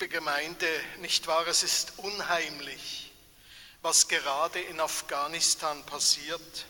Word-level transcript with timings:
Liebe 0.00 0.14
Gemeinde, 0.14 0.68
nicht 1.00 1.26
wahr, 1.26 1.44
es 1.48 1.64
ist 1.64 1.94
unheimlich, 1.96 3.10
was 3.82 4.06
gerade 4.06 4.60
in 4.60 4.78
Afghanistan 4.78 5.84
passiert. 5.86 6.66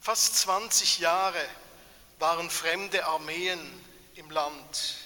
Fast 0.00 0.36
20 0.36 1.00
Jahre 1.00 1.44
waren 2.20 2.48
fremde 2.48 3.04
Armeen 3.06 3.58
im 4.14 4.30
Land. 4.30 4.98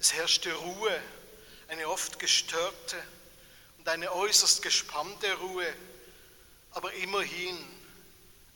Es 0.00 0.14
herrschte 0.14 0.54
Ruhe, 0.54 1.02
eine 1.68 1.86
oft 1.86 2.18
gestörte 2.18 2.96
und 3.76 3.86
eine 3.90 4.10
äußerst 4.10 4.62
gespannte 4.62 5.34
Ruhe, 5.34 5.70
aber 6.70 6.94
immerhin 6.94 7.58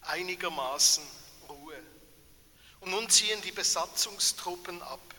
einigermaßen 0.01 1.07
Ruhe. 1.47 1.77
Und 2.81 2.93
nun 2.93 3.11
ziehen 3.11 3.43
die 3.43 3.53
Besatzungstruppen 3.53 4.81
ab. 4.81 5.16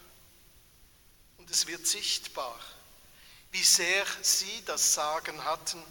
Und 1.47 1.53
es 1.53 1.65
wird 1.65 1.87
sichtbar, 1.87 2.59
wie 3.51 3.63
sehr 3.63 4.05
sie 4.21 4.63
das 4.65 4.93
Sagen 4.93 5.45
hatten 5.45 5.81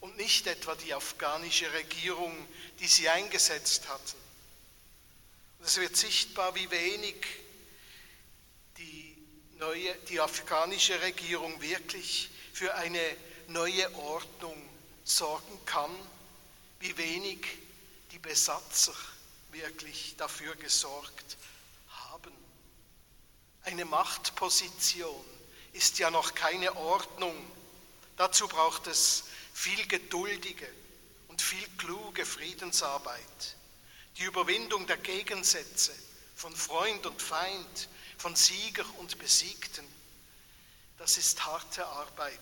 und 0.00 0.18
nicht 0.18 0.46
etwa 0.46 0.74
die 0.74 0.92
afghanische 0.92 1.72
Regierung, 1.72 2.36
die 2.80 2.86
sie 2.86 3.08
eingesetzt 3.08 3.88
hatten. 3.88 4.18
Und 5.58 5.64
es 5.64 5.78
wird 5.78 5.96
sichtbar, 5.96 6.54
wie 6.54 6.70
wenig 6.70 7.16
die, 8.76 9.16
neue, 9.52 9.94
die 10.10 10.20
afghanische 10.20 11.00
Regierung 11.00 11.62
wirklich 11.62 12.28
für 12.52 12.74
eine 12.74 13.16
neue 13.46 13.90
Ordnung 13.94 14.68
sorgen 15.02 15.64
kann, 15.64 15.96
wie 16.80 16.94
wenig 16.98 17.40
die 18.12 18.18
Besatzer 18.18 18.94
wirklich 19.50 20.14
dafür 20.18 20.54
gesorgt 20.56 21.38
haben. 21.38 21.53
Eine 23.64 23.86
Machtposition 23.86 25.24
ist 25.72 25.98
ja 25.98 26.10
noch 26.10 26.34
keine 26.34 26.76
Ordnung. 26.76 27.34
Dazu 28.16 28.46
braucht 28.46 28.86
es 28.86 29.24
viel 29.54 29.86
geduldige 29.86 30.68
und 31.28 31.40
viel 31.40 31.66
kluge 31.78 32.26
Friedensarbeit. 32.26 33.56
Die 34.18 34.24
Überwindung 34.24 34.86
der 34.86 34.98
Gegensätze 34.98 35.92
von 36.36 36.54
Freund 36.54 37.06
und 37.06 37.20
Feind, 37.20 37.88
von 38.18 38.36
Sieger 38.36 38.84
und 38.98 39.18
Besiegten, 39.18 39.86
das 40.98 41.16
ist 41.16 41.44
harte 41.44 41.86
Arbeit. 41.86 42.40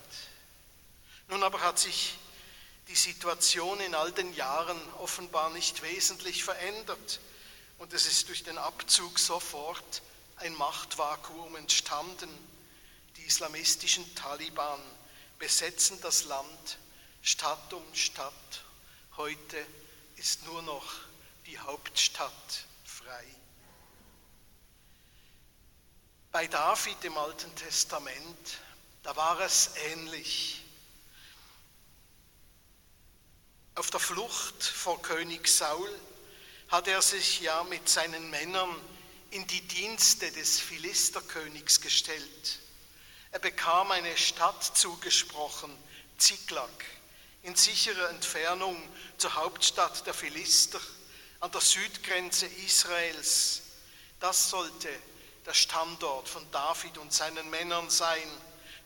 Nun 1.29 1.41
aber 1.41 1.61
hat 1.61 1.79
sich 1.79 2.15
die 2.89 2.95
Situation 2.95 3.79
in 3.79 3.95
all 3.95 4.11
den 4.11 4.33
Jahren 4.33 4.79
offenbar 4.95 5.49
nicht 5.51 5.81
wesentlich 5.83 6.43
verändert 6.43 7.21
und 7.77 7.93
es 7.93 8.05
ist 8.07 8.27
durch 8.27 8.43
den 8.43 8.57
Abzug 8.57 9.17
sofort 9.17 10.01
ein 10.37 10.55
Machtvakuum 10.55 11.55
entstanden. 11.55 12.29
Die 13.17 13.23
islamistischen 13.23 14.15
Taliban 14.15 14.79
besetzen 15.39 15.99
das 16.01 16.25
Land 16.25 16.77
Stadt 17.21 17.71
um 17.73 17.83
Stadt. 17.93 18.63
Heute 19.17 19.65
ist 20.17 20.43
nur 20.45 20.61
noch 20.61 20.93
die 21.45 21.57
Hauptstadt 21.59 22.65
frei. 22.83 23.25
Bei 26.31 26.47
David 26.47 27.03
im 27.03 27.17
Alten 27.17 27.55
Testament, 27.55 28.57
da 29.03 29.15
war 29.15 29.39
es 29.41 29.71
ähnlich. 29.75 30.63
Auf 33.75 33.89
der 33.91 33.99
Flucht 33.99 34.63
vor 34.63 35.01
König 35.01 35.47
Saul 35.47 35.89
hat 36.69 36.87
er 36.87 37.01
sich 37.01 37.41
ja 37.41 37.63
mit 37.65 37.87
seinen 37.87 38.29
Männern 38.29 38.75
in 39.33 39.47
die 39.47 39.61
Dienste 39.61 40.31
des 40.31 40.59
Philisterkönigs 40.59 41.81
gestellt. 41.81 42.59
Er 43.31 43.39
bekam 43.39 43.89
eine 43.89 44.15
Stadt 44.15 44.63
zugesprochen, 44.77 45.75
Ziklag, 46.19 46.69
in 47.41 47.55
sicherer 47.55 48.11
Entfernung 48.11 48.79
zur 49.17 49.33
Hauptstadt 49.33 50.05
der 50.05 50.13
Philister, 50.13 50.79
an 51.39 51.51
der 51.51 51.61
Südgrenze 51.61 52.45
Israels. 52.45 53.63
Das 54.19 54.51
sollte 54.51 54.89
der 55.47 55.55
Standort 55.55 56.29
von 56.29 56.45
David 56.51 56.99
und 56.99 57.11
seinen 57.11 57.49
Männern 57.49 57.89
sein. 57.89 58.29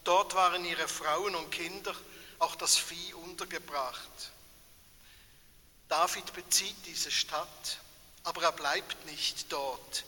Dort 0.06 0.34
waren 0.34 0.64
ihre 0.64 0.88
Frauen 0.88 1.36
und 1.36 1.52
Kinder, 1.52 1.94
auch 2.40 2.56
das 2.56 2.78
Vieh 2.78 3.14
untergebracht. 3.16 4.32
David 5.90 6.32
bezieht 6.32 6.78
diese 6.86 7.12
Stadt, 7.12 7.80
aber 8.24 8.44
er 8.44 8.54
bleibt 8.54 9.06
nicht 9.08 9.52
dort. 9.52 10.06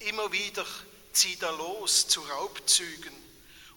Immer 0.00 0.32
wieder 0.32 0.66
zieht 1.12 1.42
er 1.42 1.52
los 1.52 2.08
zu 2.08 2.20
Raubzügen. 2.22 3.14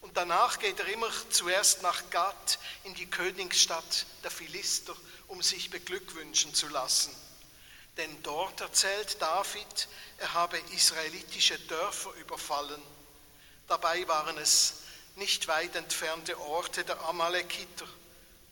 Und 0.01 0.15
danach 0.15 0.59
geht 0.59 0.79
er 0.79 0.87
immer 0.87 1.09
zuerst 1.29 1.81
nach 1.81 2.09
Gad 2.09 2.59
in 2.83 2.93
die 2.95 3.09
Königsstadt 3.09 4.05
der 4.23 4.31
Philister, 4.31 4.95
um 5.27 5.41
sich 5.41 5.69
beglückwünschen 5.69 6.53
zu 6.53 6.67
lassen. 6.69 7.13
Denn 7.97 8.23
dort 8.23 8.61
erzählt 8.61 9.21
David, 9.21 9.87
er 10.17 10.33
habe 10.33 10.57
israelitische 10.73 11.59
Dörfer 11.59 12.13
überfallen. 12.13 12.81
Dabei 13.67 14.07
waren 14.07 14.37
es 14.37 14.75
nicht 15.15 15.47
weit 15.47 15.75
entfernte 15.75 16.39
Orte 16.39 16.83
der 16.83 17.01
Amalekiter 17.01 17.87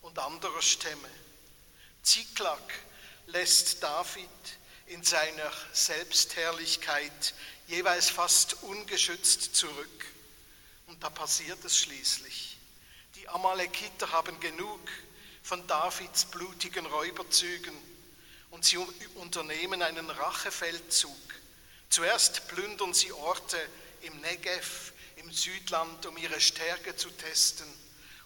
und 0.02 0.18
anderer 0.18 0.62
Stämme. 0.62 1.08
Ziklag 2.02 2.62
lässt 3.26 3.82
David 3.82 4.28
in 4.86 5.02
seiner 5.02 5.50
Selbstherrlichkeit 5.72 7.34
jeweils 7.66 8.10
fast 8.10 8.62
ungeschützt 8.62 9.54
zurück. 9.54 10.06
Und 10.86 11.02
da 11.02 11.10
passiert 11.10 11.64
es 11.64 11.78
schließlich. 11.78 12.58
Die 13.16 13.28
Amalekiter 13.28 14.10
haben 14.10 14.38
genug 14.40 14.80
von 15.42 15.66
Davids 15.66 16.24
blutigen 16.26 16.86
Räuberzügen 16.86 17.76
und 18.50 18.64
sie 18.64 18.76
unternehmen 19.16 19.82
einen 19.82 20.10
Rachefeldzug. 20.10 21.16
Zuerst 21.88 22.48
plündern 22.48 22.94
sie 22.94 23.12
Orte 23.12 23.58
im 24.02 24.20
Negev, 24.20 24.92
im 25.16 25.30
Südland, 25.32 26.04
um 26.06 26.16
ihre 26.16 26.40
Stärke 26.40 26.96
zu 26.96 27.10
testen. 27.10 27.66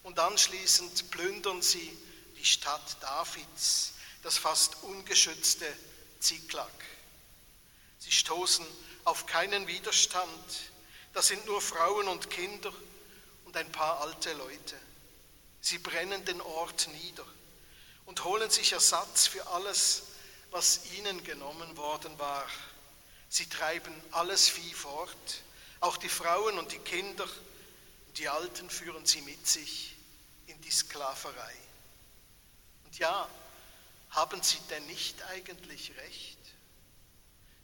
Und 0.03 0.19
anschließend 0.19 1.11
plündern 1.11 1.63
sie 1.63 1.97
die 2.39 2.45
Stadt 2.45 2.97
Davids, 3.01 3.93
das 4.23 4.39
fast 4.39 4.83
ungeschützte 4.83 5.67
Ziklag. 6.21 6.73
Sie 7.99 8.13
stoßen 8.13 8.65
auf 9.05 9.27
keinen 9.27 9.67
Widerstand. 9.67 10.45
Das 11.13 11.29
sind 11.29 11.45
nur 11.47 11.61
Frauen 11.61 12.09
und 12.09 12.31
Kinder 12.31 12.73
und 13.45 13.57
ein 13.57 13.71
paar 13.73 14.01
alte 14.01 14.33
Leute. 14.35 14.77
Sie 15.61 15.79
brennen 15.79 16.25
den 16.25 16.41
Ort 16.41 16.89
nieder 16.89 17.25
und 18.05 18.23
holen 18.25 18.51
sich 18.51 18.73
Ersatz 18.73 19.27
für 19.27 19.47
alles, 19.49 20.03
was 20.51 20.93
ihnen 20.97 21.25
genommen 21.25 21.77
worden 21.77 22.19
war. 22.19 22.47
Sie 23.29 23.49
treiben 23.49 23.93
alles 24.13 24.49
Vieh 24.49 24.73
fort, 24.73 25.43
auch 25.81 25.97
die 25.97 26.09
Frauen 26.09 26.59
und 26.59 26.73
die 26.73 26.79
Kinder, 26.79 27.29
die 28.17 28.29
Alten 28.29 28.71
führen 28.71 29.05
sie 29.05 29.21
mit 29.23 29.47
sich 29.47 29.95
in 30.47 30.61
die 30.63 30.71
Sklaverei. 30.71 31.55
Und 32.85 32.97
ja, 32.99 33.29
haben 34.17 34.43
sie 34.43 34.59
denn 34.71 34.87
nicht 34.87 35.23
eigentlich 35.25 35.93
recht? 35.99 36.39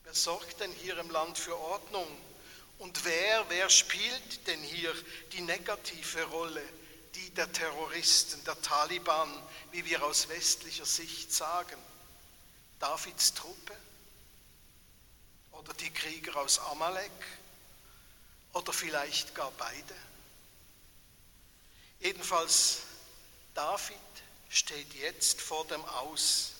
Wer 0.04 0.14
sorgt 0.14 0.60
denn 0.60 0.70
hier 0.70 0.98
im 0.98 1.10
Land 1.10 1.38
für 1.38 1.58
Ordnung? 1.58 2.06
Und 2.78 3.04
wer, 3.06 3.48
wer 3.48 3.70
spielt 3.70 4.46
denn 4.46 4.60
hier 4.60 4.94
die 5.32 5.40
negative 5.40 6.24
Rolle, 6.24 6.62
die 7.14 7.30
der 7.30 7.50
Terroristen, 7.50 8.44
der 8.44 8.60
Taliban, 8.60 9.32
wie 9.70 9.84
wir 9.86 10.04
aus 10.04 10.28
westlicher 10.28 10.84
Sicht 10.84 11.32
sagen? 11.32 11.78
Davids 12.78 13.32
Truppe? 13.32 13.74
Oder 15.52 15.72
die 15.74 15.90
Krieger 15.90 16.36
aus 16.36 16.58
Amalek? 16.58 17.10
Oder 18.52 18.74
vielleicht 18.74 19.34
gar 19.34 19.52
beide? 19.52 19.94
Jedenfalls 22.00 22.80
David 23.54 23.96
steht 24.52 24.92
jetzt 24.94 25.40
vor 25.40 25.66
dem 25.66 25.82
Aus. 25.84 26.52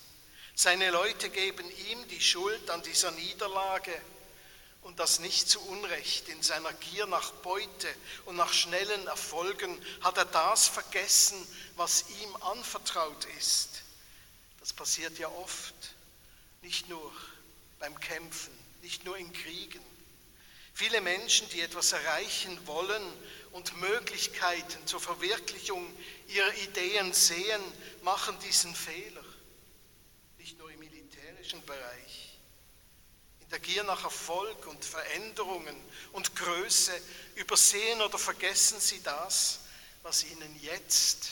Seine 0.55 0.91
Leute 0.91 1.29
geben 1.29 1.71
ihm 1.91 2.09
die 2.09 2.21
Schuld 2.21 2.71
an 2.71 2.83
dieser 2.83 3.11
Niederlage 3.11 3.93
und 4.81 4.99
das 4.99 5.19
nicht 5.19 5.49
zu 5.49 5.61
Unrecht. 5.61 6.29
In 6.29 6.43
seiner 6.43 6.73
Gier 6.73 7.07
nach 7.07 7.31
Beute 7.33 7.95
und 8.25 8.37
nach 8.37 8.53
schnellen 8.53 9.07
Erfolgen 9.07 9.79
hat 10.01 10.17
er 10.17 10.25
das 10.25 10.69
vergessen, 10.69 11.47
was 11.77 12.07
ihm 12.23 12.37
anvertraut 12.37 13.27
ist. 13.39 13.83
Das 14.61 14.73
passiert 14.73 15.19
ja 15.19 15.29
oft, 15.29 15.75
nicht 16.63 16.89
nur 16.89 17.13
beim 17.79 17.99
Kämpfen, 18.01 18.57
nicht 18.81 19.05
nur 19.05 19.19
in 19.19 19.33
Kriegen. 19.35 19.83
Viele 20.73 21.03
Menschen, 21.03 21.49
die 21.51 21.61
etwas 21.61 21.93
erreichen 21.93 22.67
wollen 22.67 23.03
und 23.53 23.77
Möglichkeiten 23.81 24.87
zur 24.87 25.01
Verwirklichung 25.01 25.87
ihrer 26.29 26.55
Ideen 26.55 27.13
sehen, 27.13 27.63
machen 28.03 28.39
diesen 28.41 28.75
Fehler. 28.75 29.25
Nicht 30.39 30.59
nur 30.59 30.71
im 30.71 30.79
militärischen 30.81 31.65
Bereich, 31.65 32.39
in 33.41 33.49
der 33.51 33.61
Gier 33.61 33.85
nach 33.85 34.05
Erfolg 34.05 34.67
und 34.67 34.85
Veränderungen 34.85 35.77
und 36.13 36.35
Größe 36.35 36.93
übersehen 37.37 38.01
oder 38.01 38.19
vergessen 38.19 38.81
sie 38.81 39.03
das, 39.03 39.61
was 40.03 40.25
ihnen 40.25 40.59
jetzt 40.61 41.29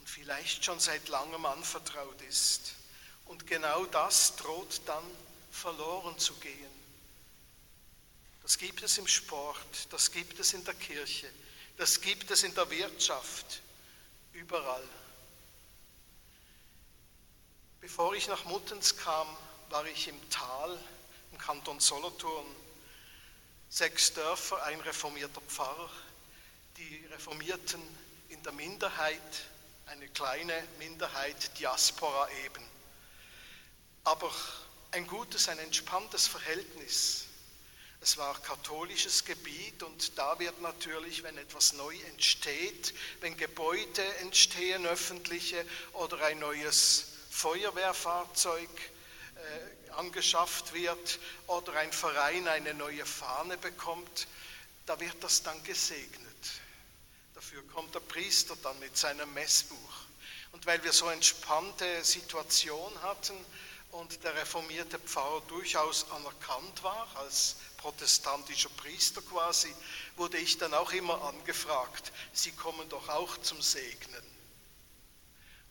und 0.00 0.08
vielleicht 0.08 0.64
schon 0.64 0.80
seit 0.80 1.08
langem 1.08 1.46
anvertraut 1.46 2.20
ist. 2.22 2.74
Und 3.26 3.46
genau 3.46 3.86
das 3.86 4.36
droht 4.36 4.82
dann 4.86 5.04
verloren 5.50 6.18
zu 6.18 6.34
gehen. 6.34 6.84
Das 8.42 8.58
gibt 8.58 8.82
es 8.82 8.98
im 8.98 9.06
Sport, 9.06 9.90
das 9.90 10.10
gibt 10.10 10.38
es 10.38 10.52
in 10.52 10.62
der 10.64 10.74
Kirche, 10.74 11.30
das 11.76 12.00
gibt 12.00 12.30
es 12.30 12.42
in 12.42 12.54
der 12.54 12.70
Wirtschaft, 12.70 13.60
überall. 14.32 14.88
Bevor 17.80 18.14
ich 18.14 18.28
nach 18.28 18.44
Muttens 18.44 18.96
kam, 18.96 19.26
war 19.70 19.84
ich 19.86 20.08
im 20.08 20.30
Tal 20.30 20.78
im 21.32 21.38
Kanton 21.38 21.80
Solothurn. 21.80 22.46
Sechs 23.68 24.14
Dörfer, 24.14 24.62
ein 24.62 24.80
reformierter 24.80 25.40
Pfarrer, 25.40 25.90
die 26.76 27.04
Reformierten 27.10 27.82
in 28.28 28.42
der 28.44 28.52
Minderheit, 28.52 29.20
eine 29.86 30.08
kleine 30.08 30.54
Minderheit, 30.78 31.58
Diaspora 31.58 32.28
eben. 32.44 32.64
Aber 34.04 34.32
ein 34.92 35.06
gutes, 35.06 35.48
ein 35.48 35.58
entspanntes 35.58 36.28
Verhältnis. 36.28 37.26
Es 38.04 38.18
war 38.18 38.38
katholisches 38.42 39.24
Gebiet 39.24 39.82
und 39.82 40.18
da 40.18 40.38
wird 40.38 40.60
natürlich, 40.60 41.22
wenn 41.22 41.38
etwas 41.38 41.72
neu 41.72 41.96
entsteht, 42.10 42.92
wenn 43.20 43.34
Gebäude 43.34 44.04
entstehen, 44.16 44.84
öffentliche 44.84 45.64
oder 45.94 46.22
ein 46.26 46.38
neues 46.38 47.06
Feuerwehrfahrzeug 47.30 48.68
äh, 48.68 49.90
angeschafft 49.92 50.74
wird 50.74 51.18
oder 51.46 51.72
ein 51.76 51.90
Verein 51.94 52.46
eine 52.46 52.74
neue 52.74 53.06
Fahne 53.06 53.56
bekommt, 53.56 54.28
da 54.84 55.00
wird 55.00 55.16
das 55.24 55.42
dann 55.42 55.64
gesegnet. 55.64 56.50
Dafür 57.34 57.66
kommt 57.68 57.94
der 57.94 58.00
Priester 58.00 58.54
dann 58.62 58.78
mit 58.80 58.98
seinem 58.98 59.32
Messbuch. 59.32 59.94
Und 60.52 60.66
weil 60.66 60.84
wir 60.84 60.92
so 60.92 61.08
entspannte 61.08 62.04
Situation 62.04 62.92
hatten 63.00 63.34
und 63.92 64.22
der 64.24 64.34
reformierte 64.34 64.98
Pfarrer 64.98 65.40
durchaus 65.48 66.10
anerkannt 66.10 66.82
war 66.82 67.08
als 67.14 67.56
protestantischer 67.84 68.70
Priester 68.70 69.20
quasi, 69.20 69.70
wurde 70.16 70.38
ich 70.38 70.56
dann 70.56 70.72
auch 70.72 70.90
immer 70.92 71.20
angefragt, 71.22 72.12
Sie 72.32 72.50
kommen 72.52 72.88
doch 72.88 73.10
auch 73.10 73.36
zum 73.42 73.60
Segnen. 73.60 74.24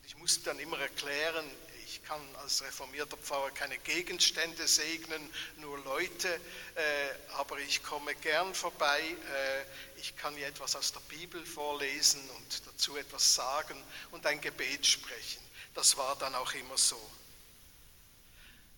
Ich 0.06 0.16
musste 0.18 0.44
dann 0.44 0.60
immer 0.60 0.78
erklären, 0.78 1.44
ich 1.88 2.04
kann 2.04 2.22
als 2.36 2.62
reformierter 2.62 3.18
Pfarrer 3.18 3.50
keine 3.50 3.80
Gegenstände 3.80 4.68
segnen, 4.68 5.28
nur 5.58 5.80
Leute, 5.80 6.28
äh, 6.76 7.34
aber 7.34 7.58
ich 7.60 7.82
komme 7.82 8.14
gern 8.14 8.54
vorbei. 8.54 9.02
Äh, 9.02 10.00
ich 10.00 10.16
kann 10.16 10.36
hier 10.36 10.48
etwas 10.48 10.76
aus 10.76 10.94
der 10.94 11.00
Bibel 11.02 11.44
vorlesen 11.44 12.22
und 12.38 12.68
dazu 12.68 12.96
etwas 12.96 13.34
sagen 13.34 13.82
und 14.12 14.24
ein 14.28 14.40
Gebet 14.40 14.86
sprechen. 14.86 15.42
Das 15.74 15.98
war 15.98 16.16
dann 16.18 16.36
auch 16.36 16.54
immer 16.54 16.78
so. 16.78 17.02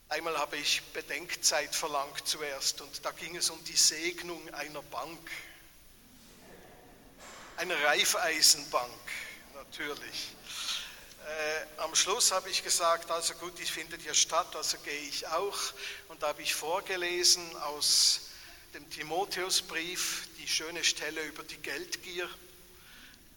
Einmal 0.08 0.38
habe 0.38 0.56
ich 0.58 0.84
Bedenkzeit 0.94 1.74
verlangt 1.74 2.28
zuerst 2.28 2.80
und 2.82 3.04
da 3.04 3.10
ging 3.10 3.36
es 3.36 3.50
um 3.50 3.62
die 3.64 3.76
Segnung 3.76 4.54
einer 4.54 4.84
Bank. 4.84 5.32
Eine 7.58 7.74
Reifeisenbank, 7.84 8.92
natürlich. 9.56 10.30
Äh, 11.26 11.82
am 11.82 11.96
Schluss 11.96 12.32
habe 12.32 12.52
ich 12.52 12.64
gesagt, 12.64 13.10
also 13.10 13.34
gut, 13.34 13.58
die 13.58 13.66
findet 13.66 14.04
hier 14.04 14.14
statt, 14.14 14.56
also 14.56 14.78
gehe 14.80 15.00
ich 15.10 15.26
auch. 15.28 15.58
Und 16.10 16.22
da 16.22 16.28
habe 16.28 16.44
ich 16.44 16.54
vorgelesen 16.54 17.56
aus 17.58 18.30
dem 18.76 18.88
Timotheusbrief 18.92 20.28
die 20.38 20.48
schöne 20.48 20.84
Stelle 20.84 21.24
über 21.24 21.44
die 21.44 21.58
Geldgier 21.58 22.30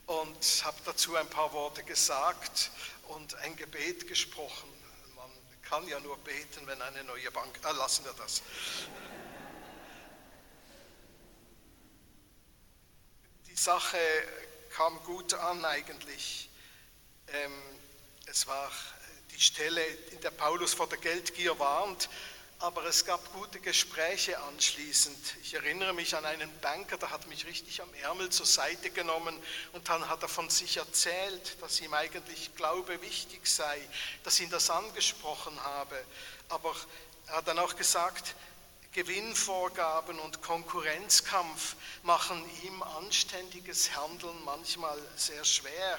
und 0.04 0.62
habe 0.64 0.76
dazu 0.84 1.16
ein 1.16 1.30
paar 1.30 1.50
Worte 1.54 1.82
gesagt 1.82 2.70
und 3.06 3.34
ein 3.36 3.56
Gebet 3.56 4.06
gesprochen 4.06 4.77
kann 5.68 5.86
ja 5.86 6.00
nur 6.00 6.16
beten, 6.18 6.66
wenn 6.66 6.80
eine 6.80 7.04
neue 7.04 7.30
Bank. 7.30 7.58
Ah, 7.62 7.72
lassen 7.72 8.04
wir 8.04 8.14
das. 8.14 8.42
Die 13.46 13.56
Sache 13.56 13.98
kam 14.70 15.02
gut 15.04 15.34
an 15.34 15.64
eigentlich. 15.64 16.48
Ähm, 17.28 17.52
es 18.26 18.46
war 18.46 18.70
die 19.30 19.40
Stelle, 19.40 19.84
in 19.84 20.20
der 20.22 20.30
Paulus 20.30 20.72
vor 20.72 20.88
der 20.88 20.98
Geldgier 20.98 21.58
warnt, 21.58 22.08
aber 22.60 22.84
es 22.87 23.05
gab 23.05 23.32
gute 23.34 23.60
Gespräche 23.60 24.38
anschließend. 24.40 25.37
Ich 25.43 25.55
erinnere 25.55 25.93
mich 25.93 26.16
an 26.16 26.25
einen 26.25 26.50
Banker, 26.60 26.96
der 26.99 27.10
hat 27.10 27.28
mich 27.28 27.46
richtig 27.46 27.81
am 27.81 27.93
Ärmel 28.02 28.31
zur 28.31 28.46
Seite 28.46 28.90
genommen 28.90 29.37
und 29.72 29.88
dann 29.88 30.08
hat 30.08 30.22
er 30.22 30.28
von 30.28 30.50
sich 30.50 30.76
erzählt, 30.76 31.56
dass 31.60 31.81
ihm 31.81 31.94
eigentlich 31.94 32.55
Glaube 32.56 33.00
wichtig 33.00 33.46
sei, 33.46 33.81
dass 34.25 34.40
ihn 34.40 34.50
das 34.50 34.70
angesprochen 34.70 35.58
habe. 35.62 35.96
Aber 36.49 36.75
er 37.28 37.37
hat 37.37 37.49
dann 37.49 37.60
auch 37.60 37.76
gesagt, 37.76 38.34
Gewinnvorgaben 38.93 40.19
und 40.19 40.43
Konkurrenzkampf 40.43 41.76
machen 42.02 42.43
ihm 42.64 42.82
anständiges 42.82 43.94
Handeln 43.94 44.43
manchmal 44.44 44.99
sehr 45.14 45.44
schwer 45.44 45.99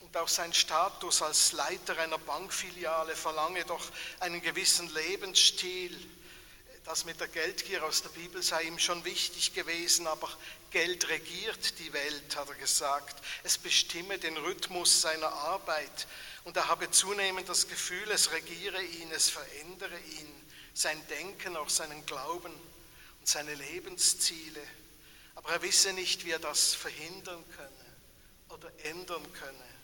und 0.00 0.16
auch 0.16 0.28
sein 0.28 0.52
Status 0.54 1.22
als 1.22 1.52
Leiter 1.52 1.98
einer 1.98 2.18
Bankfiliale 2.18 3.14
verlange 3.16 3.64
doch 3.64 3.84
einen 4.20 4.40
gewissen 4.40 4.92
Lebensstil. 4.94 5.96
Das 6.84 7.04
mit 7.04 7.20
der 7.20 7.28
Geldgier 7.28 7.84
aus 7.84 8.02
der 8.02 8.08
Bibel 8.10 8.42
sei 8.42 8.62
ihm 8.62 8.78
schon 8.78 9.04
wichtig 9.04 9.52
gewesen, 9.52 10.06
aber 10.06 10.30
Geld 10.70 11.08
regiert 11.08 11.78
die 11.78 11.92
Welt, 11.92 12.34
hat 12.36 12.48
er 12.48 12.54
gesagt. 12.54 13.16
Es 13.42 13.58
bestimme 13.58 14.18
den 14.18 14.36
Rhythmus 14.38 15.02
seiner 15.02 15.30
Arbeit 15.30 16.06
und 16.44 16.56
er 16.56 16.68
habe 16.68 16.90
zunehmend 16.90 17.48
das 17.48 17.68
Gefühl, 17.68 18.10
es 18.10 18.32
regiere 18.32 18.82
ihn, 18.82 19.10
es 19.10 19.28
verändere 19.28 19.98
ihn, 19.98 20.50
sein 20.72 21.06
Denken, 21.08 21.58
auch 21.58 21.68
seinen 21.68 22.06
Glauben 22.06 22.54
und 23.20 23.28
seine 23.28 23.54
Lebensziele. 23.54 24.62
Aber 25.34 25.50
er 25.50 25.62
wisse 25.62 25.92
nicht, 25.92 26.24
wie 26.24 26.30
er 26.30 26.38
das 26.38 26.74
verhindern 26.74 27.44
könne 27.54 27.96
oder 28.48 28.72
ändern 28.84 29.30
könne. 29.34 29.77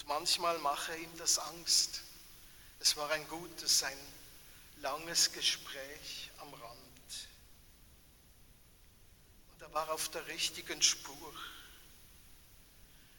Und 0.00 0.08
manchmal 0.08 0.58
mache 0.60 0.96
ihm 0.96 1.16
das 1.18 1.38
Angst. 1.38 2.00
Es 2.78 2.96
war 2.96 3.10
ein 3.10 3.28
gutes, 3.28 3.82
ein 3.82 3.98
langes 4.80 5.30
Gespräch 5.32 6.30
am 6.38 6.52
Rand. 6.54 7.28
Und 9.52 9.62
er 9.62 9.74
war 9.74 9.90
auf 9.90 10.08
der 10.08 10.26
richtigen 10.26 10.80
Spur. 10.80 11.34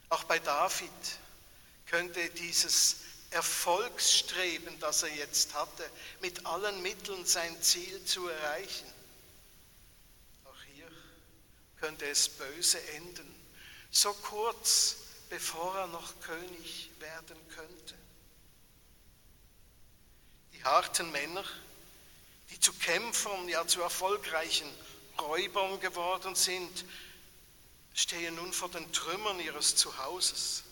Auch 0.09 0.23
bei 0.23 0.39
David 0.39 0.89
könnte 1.85 2.29
dieses 2.31 2.97
Erfolgsstreben, 3.29 4.79
das 4.79 5.03
er 5.03 5.15
jetzt 5.15 5.53
hatte, 5.53 5.87
mit 6.19 6.45
allen 6.47 6.81
Mitteln 6.81 7.25
sein 7.25 7.61
Ziel 7.61 8.03
zu 8.05 8.27
erreichen. 8.27 8.91
Auch 10.45 10.63
hier 10.73 10.91
könnte 11.79 12.09
es 12.09 12.27
böse 12.27 12.81
enden. 12.93 13.35
So 13.91 14.13
kurz 14.13 14.97
bevor 15.31 15.73
er 15.77 15.87
noch 15.87 16.19
König 16.19 16.89
werden 16.99 17.37
könnte. 17.55 17.95
Die 20.53 20.61
harten 20.65 21.09
Männer, 21.13 21.45
die 22.49 22.59
zu 22.59 22.73
Kämpfern, 22.73 23.47
ja 23.47 23.65
zu 23.65 23.81
erfolgreichen 23.81 24.69
Räubern 25.21 25.79
geworden 25.79 26.35
sind, 26.35 26.83
stehen 27.93 28.35
nun 28.35 28.51
vor 28.51 28.67
den 28.71 28.91
Trümmern 28.91 29.39
ihres 29.39 29.77
Zuhauses. 29.77 30.63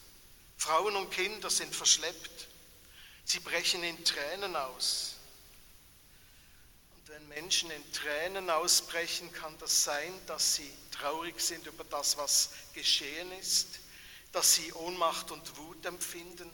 Frauen 0.57 0.97
und 0.97 1.09
Kinder 1.09 1.49
sind 1.49 1.73
verschleppt. 1.73 2.47
Sie 3.23 3.39
brechen 3.39 3.81
in 3.81 4.03
Tränen 4.03 4.57
aus. 4.57 5.15
Und 6.97 7.07
wenn 7.07 7.25
Menschen 7.29 7.71
in 7.71 7.93
Tränen 7.93 8.49
ausbrechen, 8.49 9.31
kann 9.31 9.57
das 9.59 9.85
sein, 9.85 10.13
dass 10.25 10.55
sie 10.55 10.73
traurig 10.91 11.39
sind 11.39 11.65
über 11.65 11.85
das, 11.85 12.17
was 12.17 12.49
geschehen 12.73 13.31
ist, 13.39 13.78
dass 14.31 14.55
sie 14.55 14.71
Ohnmacht 14.73 15.31
und 15.31 15.57
Wut 15.57 15.85
empfinden. 15.85 16.49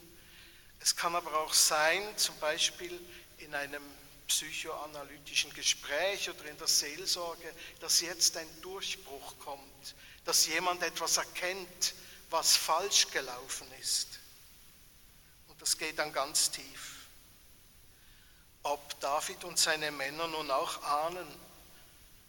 Es 0.79 0.95
kann 0.95 1.15
aber 1.15 1.39
auch 1.39 1.53
sein, 1.53 2.17
zum 2.17 2.37
Beispiel 2.39 2.99
in 3.39 3.53
einem 3.53 3.83
psychoanalytischen 4.27 5.53
Gespräch 5.53 6.29
oder 6.29 6.45
in 6.45 6.57
der 6.57 6.67
Seelsorge, 6.67 7.53
dass 7.79 8.01
jetzt 8.01 8.37
ein 8.37 8.61
Durchbruch 8.61 9.37
kommt, 9.39 9.95
dass 10.25 10.47
jemand 10.47 10.81
etwas 10.83 11.17
erkennt, 11.17 11.93
was 12.29 12.55
falsch 12.55 13.11
gelaufen 13.11 13.67
ist. 13.79 14.19
Und 15.47 15.61
das 15.61 15.77
geht 15.77 15.99
dann 15.99 16.11
ganz 16.11 16.49
tief. 16.49 17.07
Ob 18.63 18.99
David 18.99 19.43
und 19.43 19.59
seine 19.59 19.91
Männer 19.91 20.27
nun 20.27 20.49
auch 20.49 20.81
ahnen, 20.83 21.27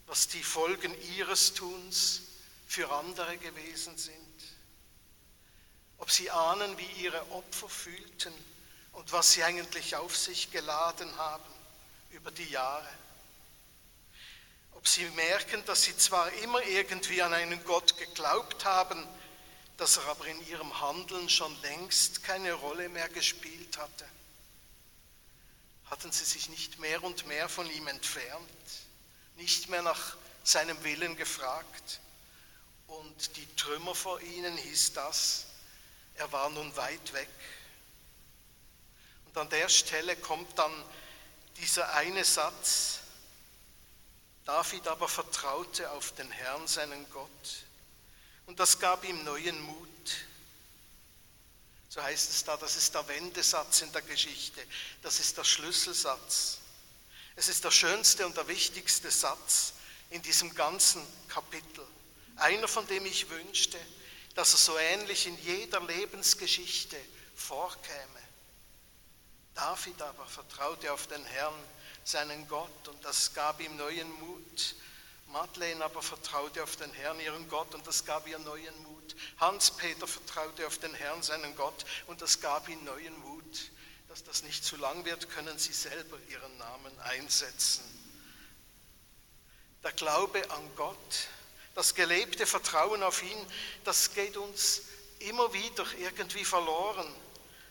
was 0.07 0.29
die 0.29 0.43
Folgen 0.43 0.95
ihres 1.17 1.55
Tuns 1.55 2.23
für 2.69 2.91
andere 2.91 3.39
gewesen 3.39 3.97
sind 3.97 4.36
ob 5.99 6.11
sie 6.11 6.31
ahnen, 6.31 6.77
wie 6.79 7.03
ihre 7.03 7.31
Opfer 7.33 7.69
fühlten 7.69 8.33
und 8.93 9.13
was 9.13 9.33
sie 9.33 9.43
eigentlich 9.43 9.97
auf 9.97 10.17
sich 10.17 10.51
geladen 10.51 11.15
haben 11.17 11.53
über 12.11 12.31
die 12.31 12.49
Jahre. 12.49 12.89
ob 14.77 14.87
sie 14.87 15.05
merken, 15.17 15.65
dass 15.65 15.83
sie 15.83 15.97
zwar 15.97 16.31
immer 16.45 16.63
irgendwie 16.63 17.21
an 17.21 17.33
einen 17.33 17.65
Gott 17.65 17.97
geglaubt 17.97 18.65
haben, 18.65 19.05
dass 19.79 19.97
er 19.97 20.05
aber 20.05 20.27
in 20.27 20.47
ihrem 20.47 20.81
Handeln 20.81 21.29
schon 21.29 21.61
längst 21.63 22.23
keine 22.23 22.53
Rolle 22.53 22.89
mehr 22.89 23.09
gespielt 23.09 23.77
hatte. 23.79 24.05
Hatten 25.87 26.13
sie 26.13 26.25
sich 26.25 26.49
nicht 26.51 26.79
mehr 26.79 27.03
und 27.03 27.27
mehr 27.27 27.49
von 27.49 27.69
ihm 27.71 27.87
entfernt, 27.89 28.49
nicht 29.37 29.69
mehr 29.69 29.83
nach 29.83 30.17
seinem 30.45 30.83
Willen 30.85 31.17
gefragt. 31.17 32.01
Und 32.87 33.37
die 33.37 33.57
Trümmer 33.57 33.95
vor 33.95 34.21
ihnen 34.21 34.57
hieß 34.57 34.93
das, 34.93 35.47
er 36.17 36.31
war 36.33 36.51
nun 36.51 36.75
weit 36.77 37.13
weg. 37.13 37.29
Und 39.27 39.37
an 39.39 39.49
der 39.51 39.69
Stelle 39.69 40.17
kommt 40.17 40.59
dann 40.59 40.73
dieser 41.57 41.93
eine 41.95 42.25
Satz, 42.25 43.01
David 44.45 44.87
aber 44.87 45.09
vertraute 45.09 45.91
auf 45.91 46.13
den 46.13 46.31
Herrn, 46.31 46.67
seinen 46.69 47.09
Gott, 47.11 47.65
und 48.47 48.61
das 48.61 48.79
gab 48.79 49.05
ihm 49.05 49.25
neuen 49.25 49.61
Mut. 49.61 49.89
So 51.89 52.03
heißt 52.03 52.31
es 52.31 52.45
da, 52.45 52.57
das 52.57 52.77
ist 52.77 52.95
der 52.95 53.07
Wendesatz 53.09 53.81
in 53.83 53.93
der 53.93 54.03
Geschichte, 54.03 54.65
das 55.03 55.19
ist 55.19 55.37
der 55.37 55.45
Schlüsselsatz. 55.45 56.59
Es 57.37 57.49
ist 57.49 57.65
der 57.65 57.71
schönste 57.71 58.25
und 58.25 58.37
der 58.37 58.49
wichtigste 58.49 59.11
Satz 59.11 59.75
in 60.11 60.23
diesem 60.23 60.55
ganzen 60.55 61.07
Kapitel. 61.29 61.87
Einer, 62.37 62.69
von 62.69 62.87
dem 62.87 63.05
ich 63.05 63.29
wünschte, 63.29 63.79
dass 64.37 64.53
er 64.53 64.59
so 64.59 64.79
ähnlich 64.79 65.27
in 65.27 65.37
jeder 65.43 65.81
Lebensgeschichte 65.81 66.97
vorkäme. 67.35 67.97
David 69.55 70.01
aber 70.03 70.27
vertraute 70.27 70.93
auf 70.93 71.07
den 71.07 71.25
Herrn, 71.25 71.55
seinen 72.05 72.47
Gott, 72.47 72.89
und 72.89 73.03
das 73.03 73.33
gab 73.33 73.61
ihm 73.61 73.77
neuen 73.77 74.13
Mut. 74.21 74.77
Madeleine 75.29 75.83
aber 75.85 76.03
vertraute 76.03 76.63
auf 76.63 76.77
den 76.77 76.93
Herrn, 76.93 77.19
ihren 77.19 77.49
Gott, 77.49 77.75
und 77.75 77.87
das 77.87 78.05
gab 78.05 78.29
ihr 78.29 78.39
neuen 78.39 78.83
Mut. 78.83 79.17
Hans-Peter 79.39 80.07
vertraute 80.07 80.67
auf 80.67 80.79
den 80.79 80.95
Herrn, 80.95 81.23
seinen 81.23 81.57
Gott, 81.57 81.87
und 82.07 82.21
das 82.21 82.41
gab 82.41 82.69
ihm 82.69 82.85
neuen 82.85 83.19
Mut. 83.21 83.71
Dass 84.09 84.23
das 84.23 84.43
nicht 84.43 84.65
zu 84.65 84.77
lang 84.77 85.05
wird, 85.07 85.31
können 85.31 85.59
sie 85.59 85.73
selber 85.73 86.19
ihren 86.29 86.59
Namen 86.59 86.97
einsetzen. 87.01 87.85
Der 89.83 89.93
Glaube 89.93 90.51
an 90.51 90.71
Gott, 90.77 91.29
das 91.77 91.95
gelebte 91.95 92.47
Vertrauen 92.47 93.05
auf 93.05 93.23
ihn, 93.23 93.47
das 93.85 94.13
geht 94.15 94.37
uns 94.37 94.83
immer 95.21 95.53
wieder 95.53 95.87
irgendwie 96.01 96.45
verloren. 96.45 97.07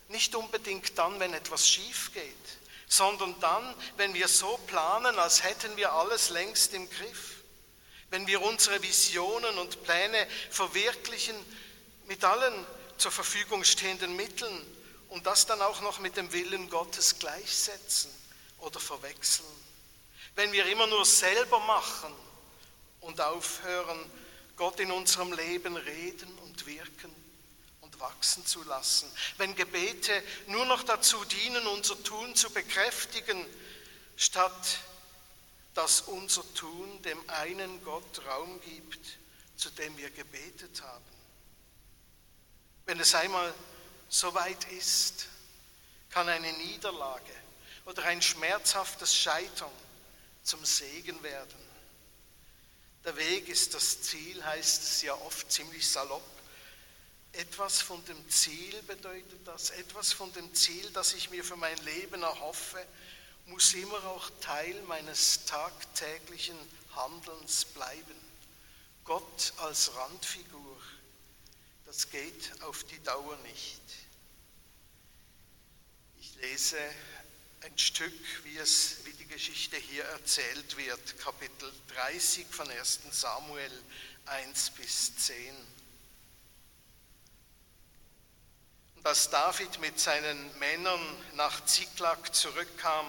Nicht 0.08 0.34
unbedingt 0.36 0.98
dann, 0.98 1.20
wenn 1.20 1.34
etwas 1.34 1.68
schief 1.68 2.12
geht, 2.14 2.32
sondern 2.88 3.38
dann, 3.42 3.76
wenn 3.98 4.14
wir 4.14 4.30
so 4.30 4.58
planen, 4.68 5.20
als 5.20 5.44
hätten 5.44 5.76
wir 5.76 5.92
alles 5.92 6.30
längst 6.30 6.74
im 6.74 6.90
Griff 6.90 7.36
wenn 8.16 8.28
wir 8.28 8.42
unsere 8.42 8.82
Visionen 8.82 9.58
und 9.58 9.84
Pläne 9.84 10.28
verwirklichen 10.50 11.36
mit 12.06 12.24
allen 12.24 12.66
zur 12.98 13.12
Verfügung 13.12 13.64
stehenden 13.64 14.16
Mitteln 14.16 14.66
und 15.10 15.26
das 15.26 15.46
dann 15.46 15.62
auch 15.62 15.82
noch 15.82 16.00
mit 16.00 16.16
dem 16.16 16.32
Willen 16.32 16.70
Gottes 16.70 17.20
gleichsetzen 17.20 18.10
oder 18.60 18.80
verwechseln. 18.80 19.48
Wenn 20.36 20.52
wir 20.52 20.66
immer 20.68 20.88
nur 20.88 21.06
selber 21.06 21.60
machen 21.60 22.14
und 23.06 23.22
aufhören, 23.22 24.00
Gott 24.56 24.80
in 24.80 24.92
unserem 24.92 25.34
Leben 25.34 25.76
reden 25.76 26.32
und 26.40 26.66
wirken 26.66 27.14
und 27.82 28.00
wachsen 28.00 28.46
zu 28.46 28.64
lassen. 28.64 29.10
Wenn 29.38 29.56
Gebete 29.56 30.24
nur 30.48 30.66
noch 30.66 30.84
dazu 30.84 31.24
dienen, 31.26 31.66
unser 31.68 32.02
Tun 32.04 32.36
zu 32.36 32.50
bekräftigen, 32.52 33.46
statt 34.16 34.80
dass 35.76 36.02
unser 36.02 36.42
Tun 36.54 37.02
dem 37.02 37.30
einen 37.30 37.84
Gott 37.84 38.26
Raum 38.26 38.62
gibt, 38.62 39.18
zu 39.58 39.70
dem 39.72 39.96
wir 39.98 40.10
gebetet 40.10 40.82
haben. 40.82 41.04
Wenn 42.86 43.00
es 43.00 43.14
einmal 43.14 43.54
so 44.08 44.34
weit 44.34 44.72
ist, 44.72 45.28
kann 46.10 46.30
eine 46.30 46.54
Niederlage 46.54 47.34
oder 47.86 48.04
ein 48.06 48.22
schmerzhaftes 48.22 49.14
Scheitern 49.16 49.72
zum 50.44 50.64
Segen 50.64 51.22
werden. 51.24 51.75
Der 53.06 53.16
Weg 53.18 53.50
ist 53.50 53.76
das 53.76 54.02
Ziel, 54.02 54.44
heißt 54.44 54.82
es 54.82 55.04
ja 55.04 55.14
oft 55.14 55.52
ziemlich 55.52 55.88
salopp. 55.88 56.24
Etwas 57.34 57.80
von 57.80 58.04
dem 58.06 58.30
Ziel 58.32 58.82
bedeutet 58.84 59.46
das, 59.46 59.70
etwas 59.70 60.12
von 60.12 60.34
dem 60.34 60.52
Ziel, 60.56 60.90
das 60.92 61.14
ich 61.14 61.30
mir 61.30 61.44
für 61.44 61.56
mein 61.56 61.78
Leben 61.86 62.24
erhoffe, 62.24 62.84
muss 63.46 63.76
immer 63.76 64.04
auch 64.06 64.32
Teil 64.42 64.82
meines 64.88 65.46
tagtäglichen 65.46 66.58
Handelns 66.96 67.66
bleiben. 67.66 68.16
Gott 69.04 69.54
als 69.58 69.94
Randfigur, 69.96 70.82
das 71.86 72.10
geht 72.10 72.60
auf 72.64 72.86
die 72.86 73.04
Dauer 73.04 73.38
nicht. 73.44 73.82
Ich 76.20 76.36
lese 76.38 76.80
ein 77.66 77.78
Stück, 77.80 78.14
wie, 78.44 78.58
es, 78.58 78.98
wie 79.06 79.14
die 79.14 79.26
Geschichte 79.26 79.76
hier 79.76 80.04
erzählt 80.04 80.78
wird, 80.78 81.18
Kapitel 81.18 81.74
30 81.96 82.46
von 82.46 82.70
1 82.70 83.00
Samuel 83.10 83.72
1 84.28 84.70
bis 84.72 85.18
10. 85.18 85.56
Und 88.98 89.08
als 89.08 89.32
David 89.32 89.80
mit 89.80 90.00
seinen 90.00 90.60
Männern 90.60 91.02
nach 91.34 91.66
Ziklag 91.66 92.36
zurückkam, 92.36 93.08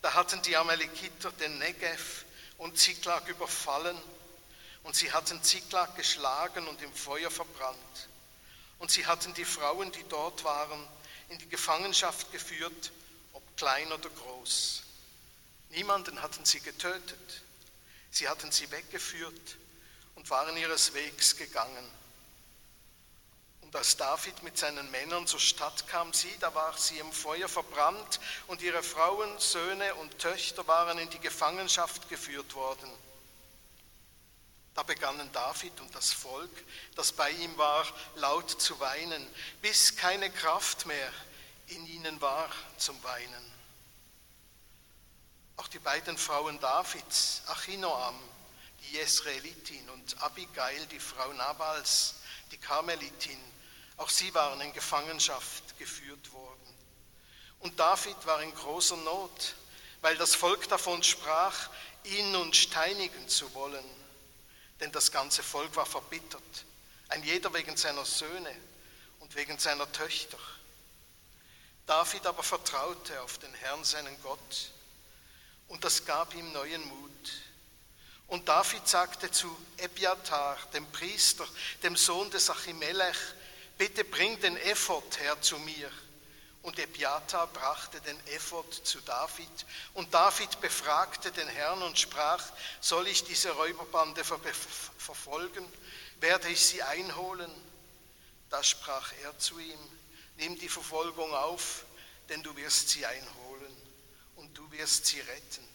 da 0.00 0.14
hatten 0.14 0.40
die 0.42 0.56
Amalekiter 0.56 1.30
den 1.32 1.58
Negev 1.58 2.24
und 2.56 2.78
Ziklag 2.78 3.28
überfallen 3.28 3.98
und 4.82 4.96
sie 4.96 5.12
hatten 5.12 5.42
Ziklag 5.42 5.94
geschlagen 5.94 6.66
und 6.68 6.80
im 6.80 6.94
Feuer 6.94 7.30
verbrannt. 7.30 8.08
Und 8.78 8.90
sie 8.90 9.04
hatten 9.04 9.34
die 9.34 9.44
Frauen, 9.44 9.92
die 9.92 10.04
dort 10.08 10.42
waren, 10.44 10.88
in 11.28 11.38
die 11.38 11.48
Gefangenschaft 11.50 12.32
geführt, 12.32 12.92
klein 13.58 13.92
oder 13.92 14.08
groß. 14.08 14.82
Niemanden 15.70 16.22
hatten 16.22 16.44
sie 16.44 16.60
getötet. 16.60 17.42
Sie 18.10 18.28
hatten 18.28 18.50
sie 18.50 18.70
weggeführt 18.70 19.56
und 20.14 20.30
waren 20.30 20.56
ihres 20.56 20.94
Wegs 20.94 21.36
gegangen. 21.36 21.90
Und 23.60 23.76
als 23.76 23.98
David 23.98 24.42
mit 24.42 24.56
seinen 24.56 24.90
Männern 24.90 25.26
zur 25.26 25.40
Stadt 25.40 25.86
kam, 25.88 26.14
sie, 26.14 26.34
da 26.40 26.54
war 26.54 26.74
sie 26.78 26.98
im 26.98 27.12
Feuer 27.12 27.48
verbrannt 27.48 28.18
und 28.46 28.62
ihre 28.62 28.82
Frauen, 28.82 29.38
Söhne 29.38 29.94
und 29.96 30.18
Töchter 30.18 30.66
waren 30.66 30.96
in 30.96 31.10
die 31.10 31.18
Gefangenschaft 31.18 32.08
geführt 32.08 32.54
worden. 32.54 32.90
Da 34.74 34.84
begannen 34.84 35.28
David 35.32 35.78
und 35.80 35.94
das 35.94 36.12
Volk, 36.12 36.64
das 36.94 37.12
bei 37.12 37.30
ihm 37.30 37.58
war, 37.58 37.84
laut 38.14 38.48
zu 38.48 38.78
weinen, 38.80 39.26
bis 39.60 39.96
keine 39.96 40.30
Kraft 40.30 40.86
mehr 40.86 41.12
in 41.68 41.86
ihnen 41.86 42.20
war 42.20 42.50
zum 42.76 43.02
Weinen. 43.02 43.52
Auch 45.56 45.68
die 45.68 45.78
beiden 45.78 46.16
Frauen 46.16 46.58
Davids, 46.60 47.42
Achinoam, 47.46 48.18
die 48.80 48.96
Jesraelitin, 48.96 49.88
und 49.90 50.22
Abigail, 50.22 50.86
die 50.86 51.00
Frau 51.00 51.32
Nabals, 51.32 52.14
die 52.52 52.58
Karmelitin, 52.58 53.38
auch 53.96 54.08
sie 54.08 54.32
waren 54.34 54.60
in 54.60 54.72
Gefangenschaft 54.72 55.76
geführt 55.78 56.32
worden. 56.32 56.74
Und 57.60 57.78
David 57.78 58.16
war 58.24 58.40
in 58.40 58.54
großer 58.54 58.96
Not, 58.98 59.56
weil 60.00 60.16
das 60.16 60.36
Volk 60.36 60.68
davon 60.68 61.02
sprach, 61.02 61.68
ihn 62.04 62.30
nun 62.30 62.54
steinigen 62.54 63.28
zu 63.28 63.52
wollen. 63.54 63.84
Denn 64.80 64.92
das 64.92 65.10
ganze 65.10 65.42
Volk 65.42 65.74
war 65.74 65.86
verbittert, 65.86 66.64
ein 67.08 67.24
jeder 67.24 67.52
wegen 67.52 67.76
seiner 67.76 68.04
Söhne 68.04 68.54
und 69.18 69.34
wegen 69.34 69.58
seiner 69.58 69.90
Töchter. 69.90 70.38
David 71.88 72.26
aber 72.26 72.42
vertraute 72.42 73.18
auf 73.22 73.38
den 73.38 73.54
Herrn, 73.54 73.82
seinen 73.82 74.20
Gott, 74.22 74.72
und 75.68 75.82
das 75.82 76.04
gab 76.04 76.34
ihm 76.34 76.52
neuen 76.52 76.86
Mut. 76.86 77.32
Und 78.26 78.46
David 78.46 78.86
sagte 78.86 79.30
zu 79.30 79.48
Ebiatar, 79.78 80.58
dem 80.74 80.84
Priester, 80.92 81.48
dem 81.82 81.96
Sohn 81.96 82.30
des 82.30 82.50
Achimelech, 82.50 83.16
bitte 83.78 84.04
bring 84.04 84.38
den 84.40 84.58
Ephod 84.58 85.18
her 85.18 85.40
zu 85.40 85.58
mir. 85.60 85.90
Und 86.60 86.78
Ebiatar 86.78 87.46
brachte 87.46 88.02
den 88.02 88.20
Ephod 88.26 88.70
zu 88.74 89.00
David. 89.00 89.64
Und 89.94 90.12
David 90.12 90.60
befragte 90.60 91.32
den 91.32 91.48
Herrn 91.48 91.80
und 91.82 91.98
sprach, 91.98 92.44
soll 92.82 93.08
ich 93.08 93.24
diese 93.24 93.50
Räuberbande 93.52 94.24
ver 94.24 94.38
verfolgen? 94.98 95.64
Werde 96.20 96.48
ich 96.48 96.66
sie 96.66 96.82
einholen? 96.82 97.50
Da 98.50 98.62
sprach 98.62 99.10
er 99.22 99.38
zu 99.38 99.58
ihm, 99.58 99.78
nimm 100.38 100.58
die 100.58 100.68
Verfolgung 100.68 101.32
auf, 101.34 101.84
denn 102.28 102.42
du 102.42 102.56
wirst 102.56 102.88
sie 102.88 103.04
einholen 103.04 103.76
und 104.36 104.56
du 104.56 104.70
wirst 104.72 105.06
sie 105.06 105.20
retten. 105.20 105.68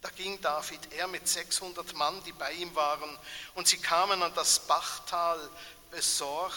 Da 0.00 0.10
ging 0.10 0.40
David, 0.40 0.92
er 0.92 1.08
mit 1.08 1.26
600 1.26 1.94
Mann, 1.94 2.22
die 2.24 2.32
bei 2.32 2.52
ihm 2.52 2.74
waren, 2.74 3.18
und 3.54 3.66
sie 3.66 3.78
kamen 3.78 4.22
an 4.22 4.34
das 4.34 4.60
Bachtal 4.60 5.48
Besor, 5.90 6.52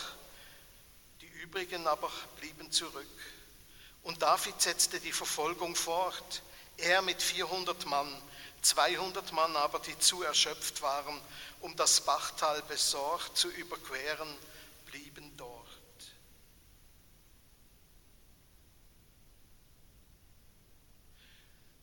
übrigen 1.42 1.88
aber 1.88 2.10
blieben 2.40 2.72
zurück. 2.72 3.06
Und 4.04 4.22
David 4.22 4.62
setzte 4.62 5.00
die 5.00 5.12
Verfolgung 5.12 5.76
fort, 5.76 6.42
er 6.78 7.02
mit 7.02 7.22
400 7.22 7.86
Mann, 7.86 8.10
200 8.62 9.32
Mann 9.34 9.56
aber, 9.56 9.80
die 9.80 9.98
zu 10.00 10.24
erschöpft 10.24 10.82
waren, 10.82 11.20
um 11.62 11.76
das 11.76 12.02
Bachtal 12.02 12.62
Besor 12.64 13.20
zu 13.34 13.50
überqueren, 13.50 14.34
blieben 14.86 15.36
dort. 15.38 15.68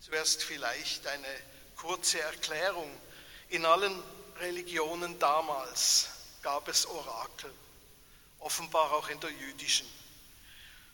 Zuerst 0.09 0.43
vielleicht 0.43 1.07
eine 1.07 1.29
kurze 1.77 2.19
Erklärung. 2.21 2.91
In 3.50 3.67
allen 3.67 4.03
Religionen 4.41 5.19
damals 5.19 6.09
gab 6.43 6.67
es 6.69 6.87
Orakel, 6.87 7.53
offenbar 8.38 8.91
auch 8.93 9.09
in 9.11 9.21
der 9.21 9.31
jüdischen. 9.31 9.87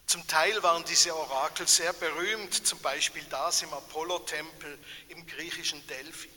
Zum 0.07 0.27
Teil 0.27 0.61
waren 0.65 0.85
diese 0.85 1.15
Orakel 1.15 1.69
sehr 1.69 1.93
berühmt, 1.93 2.67
zum 2.67 2.81
Beispiel 2.81 3.25
das 3.31 3.63
im 3.63 3.73
Apollo-Tempel 3.73 4.79
im 5.11 5.25
griechischen 5.27 5.87
Delphi. 5.87 6.31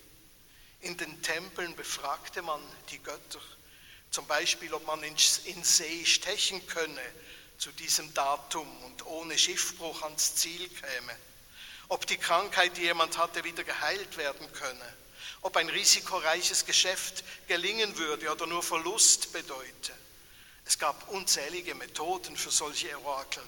In 0.82 0.96
den 0.98 1.20
Tempeln 1.24 1.76
befragte 1.76 2.44
man 2.44 2.62
die 2.92 3.00
Götter, 3.00 3.42
zum 4.12 4.28
Beispiel, 4.28 4.72
ob 4.74 4.86
man 4.86 5.02
in 5.02 5.64
See 5.64 6.06
stechen 6.06 6.66
könne 6.68 7.02
zu 7.58 7.72
diesem 7.72 8.14
Datum 8.14 8.68
und 8.84 9.04
ohne 9.08 9.36
Schiffbruch 9.36 10.04
ans 10.04 10.36
Ziel 10.36 10.70
käme, 10.70 11.18
ob 11.90 12.06
die 12.08 12.18
Krankheit, 12.18 12.78
die 12.78 12.82
jemand 12.82 13.18
hatte, 13.18 13.44
wieder 13.44 13.64
geheilt 13.64 14.18
werden 14.18 14.52
könne, 14.54 14.94
ob 15.42 15.56
ein 15.58 15.70
risikoreiches 15.70 16.66
Geschäft 16.66 17.24
gelingen 17.48 17.98
würde 17.98 18.32
oder 18.32 18.48
nur 18.48 18.64
Verlust 18.64 19.32
bedeute. 19.34 19.94
Es 20.66 20.78
gab 20.78 21.10
unzählige 21.10 21.76
Methoden 21.76 22.36
für 22.36 22.52
solche 22.52 22.98
Orakel 23.00 23.44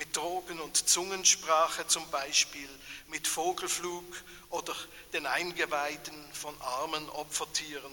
mit 0.00 0.16
Drogen 0.16 0.58
und 0.60 0.88
Zungensprache 0.88 1.86
zum 1.86 2.10
Beispiel, 2.10 2.68
mit 3.08 3.28
Vogelflug 3.28 4.04
oder 4.48 4.74
den 5.12 5.26
Eingeweiden 5.26 6.32
von 6.32 6.58
armen 6.62 7.06
Opfertieren. 7.10 7.92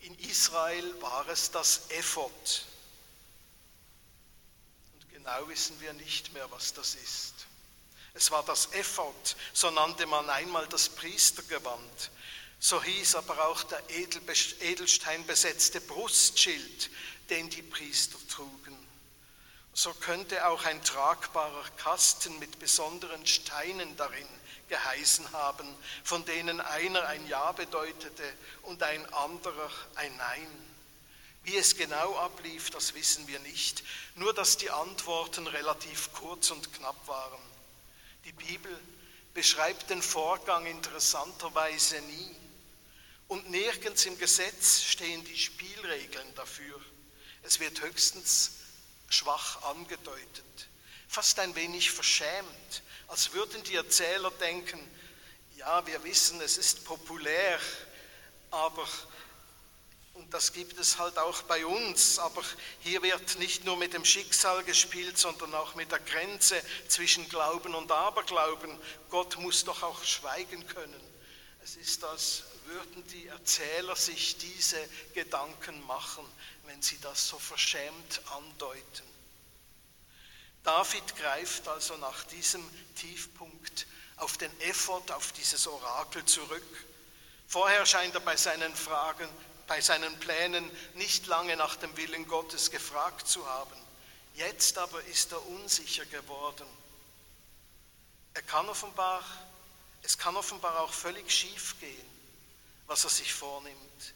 In 0.00 0.18
Israel 0.18 1.00
war 1.00 1.28
es 1.28 1.52
das 1.52 1.82
Ephod. 1.90 2.66
Und 4.94 5.12
genau 5.12 5.48
wissen 5.48 5.80
wir 5.80 5.92
nicht 5.92 6.32
mehr, 6.32 6.50
was 6.50 6.74
das 6.74 6.96
ist. 6.96 7.41
Es 8.14 8.30
war 8.30 8.42
das 8.44 8.72
Ephod, 8.72 9.36
so 9.52 9.70
nannte 9.70 10.06
man 10.06 10.28
einmal 10.28 10.66
das 10.68 10.88
Priestergewand. 10.88 12.10
So 12.60 12.82
hieß 12.82 13.16
aber 13.16 13.46
auch 13.46 13.62
der 13.64 13.82
edelsteinbesetzte 13.90 15.80
Brustschild, 15.80 16.90
den 17.30 17.50
die 17.50 17.62
Priester 17.62 18.18
trugen. 18.28 18.76
So 19.74 19.92
könnte 19.94 20.46
auch 20.46 20.64
ein 20.64 20.84
tragbarer 20.84 21.68
Kasten 21.78 22.38
mit 22.38 22.58
besonderen 22.58 23.26
Steinen 23.26 23.96
darin 23.96 24.28
geheißen 24.68 25.32
haben, 25.32 25.66
von 26.04 26.24
denen 26.24 26.60
einer 26.60 27.06
ein 27.06 27.26
Ja 27.26 27.52
bedeutete 27.52 28.24
und 28.62 28.82
ein 28.82 29.12
anderer 29.14 29.70
ein 29.94 30.14
Nein. 30.18 30.72
Wie 31.44 31.56
es 31.56 31.76
genau 31.76 32.16
ablief, 32.16 32.70
das 32.70 32.94
wissen 32.94 33.26
wir 33.26 33.40
nicht, 33.40 33.82
nur 34.14 34.32
dass 34.32 34.58
die 34.58 34.70
Antworten 34.70 35.46
relativ 35.46 36.12
kurz 36.12 36.50
und 36.50 36.72
knapp 36.74 37.08
waren. 37.08 37.51
Die 38.24 38.32
Bibel 38.32 38.78
beschreibt 39.34 39.90
den 39.90 40.02
Vorgang 40.02 40.66
interessanterweise 40.66 42.00
nie 42.02 42.36
und 43.28 43.50
nirgends 43.50 44.04
im 44.06 44.18
Gesetz 44.18 44.82
stehen 44.82 45.24
die 45.24 45.38
Spielregeln 45.38 46.34
dafür. 46.34 46.80
Es 47.42 47.58
wird 47.58 47.80
höchstens 47.82 48.52
schwach 49.08 49.62
angedeutet, 49.62 50.68
fast 51.08 51.38
ein 51.40 51.54
wenig 51.54 51.90
verschämt, 51.90 52.82
als 53.08 53.32
würden 53.32 53.62
die 53.64 53.74
Erzähler 53.74 54.30
denken, 54.32 54.78
ja, 55.56 55.84
wir 55.86 56.02
wissen, 56.04 56.40
es 56.40 56.58
ist 56.58 56.84
populär, 56.84 57.58
aber, 58.50 58.86
und 60.14 60.32
das 60.34 60.52
gibt 60.52 60.78
es 60.78 60.98
halt 60.98 61.18
auch 61.18 61.42
bei 61.42 61.64
uns, 61.64 62.18
aber 62.18 62.42
hier 62.80 63.02
wird 63.02 63.38
nicht 63.38 63.64
nur 63.64 63.76
mit 63.76 63.94
dem 63.94 64.04
Schicksal 64.04 64.62
gespielt, 64.64 65.18
sondern 65.18 65.54
auch 65.54 65.74
mit 65.74 65.90
der 65.90 66.00
Grenze 66.00 66.60
zwischen 66.88 67.28
Glauben 67.28 67.74
und 67.74 67.90
Aberglauben. 67.90 68.78
Gott 69.08 69.38
muss 69.38 69.64
doch 69.64 69.82
auch 69.82 70.04
schweigen 70.04 70.66
können. 70.66 71.00
Es 71.64 71.76
ist, 71.76 72.04
als 72.04 72.44
würden 72.66 73.06
die 73.08 73.26
Erzähler 73.26 73.96
sich 73.96 74.36
diese 74.38 74.78
Gedanken 75.14 75.84
machen 75.86 76.26
wenn 76.64 76.80
sie 76.82 76.98
das 77.00 77.28
so 77.28 77.38
verschämt 77.38 78.22
andeuten. 78.34 79.06
David 80.62 81.16
greift 81.16 81.66
also 81.68 81.96
nach 81.96 82.24
diesem 82.24 82.62
Tiefpunkt 82.94 83.86
auf 84.16 84.38
den 84.38 84.60
Effort, 84.60 85.10
auf 85.10 85.32
dieses 85.32 85.66
Orakel 85.66 86.24
zurück. 86.24 86.86
Vorher 87.48 87.84
scheint 87.84 88.14
er 88.14 88.20
bei 88.20 88.36
seinen 88.36 88.74
Fragen, 88.74 89.28
bei 89.72 89.80
seinen 89.80 90.20
Plänen 90.20 90.70
nicht 90.96 91.26
lange 91.28 91.56
nach 91.56 91.76
dem 91.76 91.96
Willen 91.96 92.28
Gottes 92.28 92.70
gefragt 92.70 93.26
zu 93.26 93.46
haben. 93.46 93.74
Jetzt 94.34 94.76
aber 94.76 95.02
ist 95.04 95.32
er 95.32 95.46
unsicher 95.46 96.04
geworden. 96.04 96.66
Er 98.34 98.42
kann 98.42 98.68
offenbar, 98.68 99.24
es 100.02 100.18
kann 100.18 100.36
offenbar 100.36 100.78
auch 100.80 100.92
völlig 100.92 101.30
schief 101.30 101.80
gehen, 101.80 102.10
was 102.86 103.04
er 103.04 103.08
sich 103.08 103.32
vornimmt. 103.32 104.14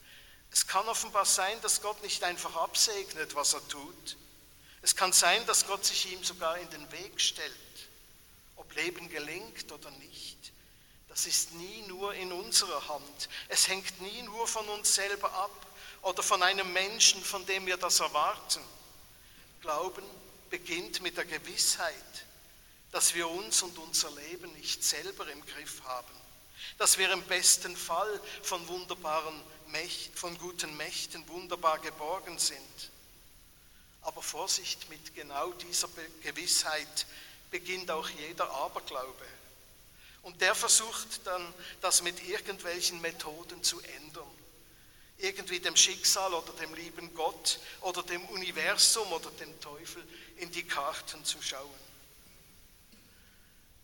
Es 0.50 0.66
kann 0.66 0.86
offenbar 0.90 1.24
sein, 1.24 1.58
dass 1.62 1.80
Gott 1.80 2.02
nicht 2.02 2.22
einfach 2.22 2.54
absegnet, 2.56 3.34
was 3.34 3.54
er 3.54 3.66
tut. 3.66 4.18
Es 4.82 4.94
kann 4.94 5.14
sein, 5.14 5.46
dass 5.46 5.66
Gott 5.66 5.86
sich 5.86 6.12
ihm 6.12 6.22
sogar 6.22 6.58
in 6.58 6.68
den 6.68 6.92
Weg 6.92 7.18
stellt, 7.18 7.88
ob 8.56 8.74
Leben 8.74 9.08
gelingt 9.08 9.72
oder 9.72 9.90
nicht. 9.92 10.52
Das 11.16 11.24
ist 11.24 11.52
nie 11.52 11.80
nur 11.88 12.12
in 12.12 12.30
unserer 12.30 12.88
Hand. 12.88 13.30
Es 13.48 13.68
hängt 13.68 14.02
nie 14.02 14.20
nur 14.20 14.46
von 14.46 14.68
uns 14.68 14.96
selber 14.96 15.32
ab 15.32 15.66
oder 16.02 16.22
von 16.22 16.42
einem 16.42 16.70
Menschen, 16.74 17.24
von 17.24 17.46
dem 17.46 17.64
wir 17.64 17.78
das 17.78 18.00
erwarten. 18.00 18.60
Glauben 19.62 20.04
beginnt 20.50 21.00
mit 21.00 21.16
der 21.16 21.24
Gewissheit, 21.24 22.26
dass 22.92 23.14
wir 23.14 23.30
uns 23.30 23.62
und 23.62 23.78
unser 23.78 24.10
Leben 24.10 24.52
nicht 24.56 24.84
selber 24.84 25.26
im 25.28 25.42
Griff 25.46 25.80
haben, 25.84 26.12
dass 26.76 26.98
wir 26.98 27.10
im 27.10 27.22
besten 27.22 27.74
Fall 27.74 28.20
von 28.42 28.68
wunderbaren 28.68 29.40
von 30.14 30.36
guten 30.36 30.76
Mächten 30.76 31.26
wunderbar 31.28 31.78
geborgen 31.78 32.38
sind. 32.38 32.90
Aber 34.02 34.20
Vorsicht, 34.20 34.90
mit 34.90 35.14
genau 35.14 35.50
dieser 35.52 35.88
Gewissheit 36.22 37.06
beginnt 37.50 37.90
auch 37.90 38.08
jeder 38.10 38.50
Aberglaube. 38.50 39.24
Und 40.26 40.40
der 40.40 40.56
versucht 40.56 41.24
dann, 41.24 41.54
das 41.80 42.02
mit 42.02 42.20
irgendwelchen 42.26 43.00
Methoden 43.00 43.62
zu 43.62 43.80
ändern. 43.80 44.28
Irgendwie 45.18 45.60
dem 45.60 45.76
Schicksal 45.76 46.34
oder 46.34 46.52
dem 46.54 46.74
lieben 46.74 47.14
Gott 47.14 47.60
oder 47.82 48.02
dem 48.02 48.24
Universum 48.26 49.06
oder 49.12 49.30
dem 49.30 49.60
Teufel 49.60 50.02
in 50.38 50.50
die 50.50 50.64
Karten 50.64 51.24
zu 51.24 51.40
schauen. 51.40 51.78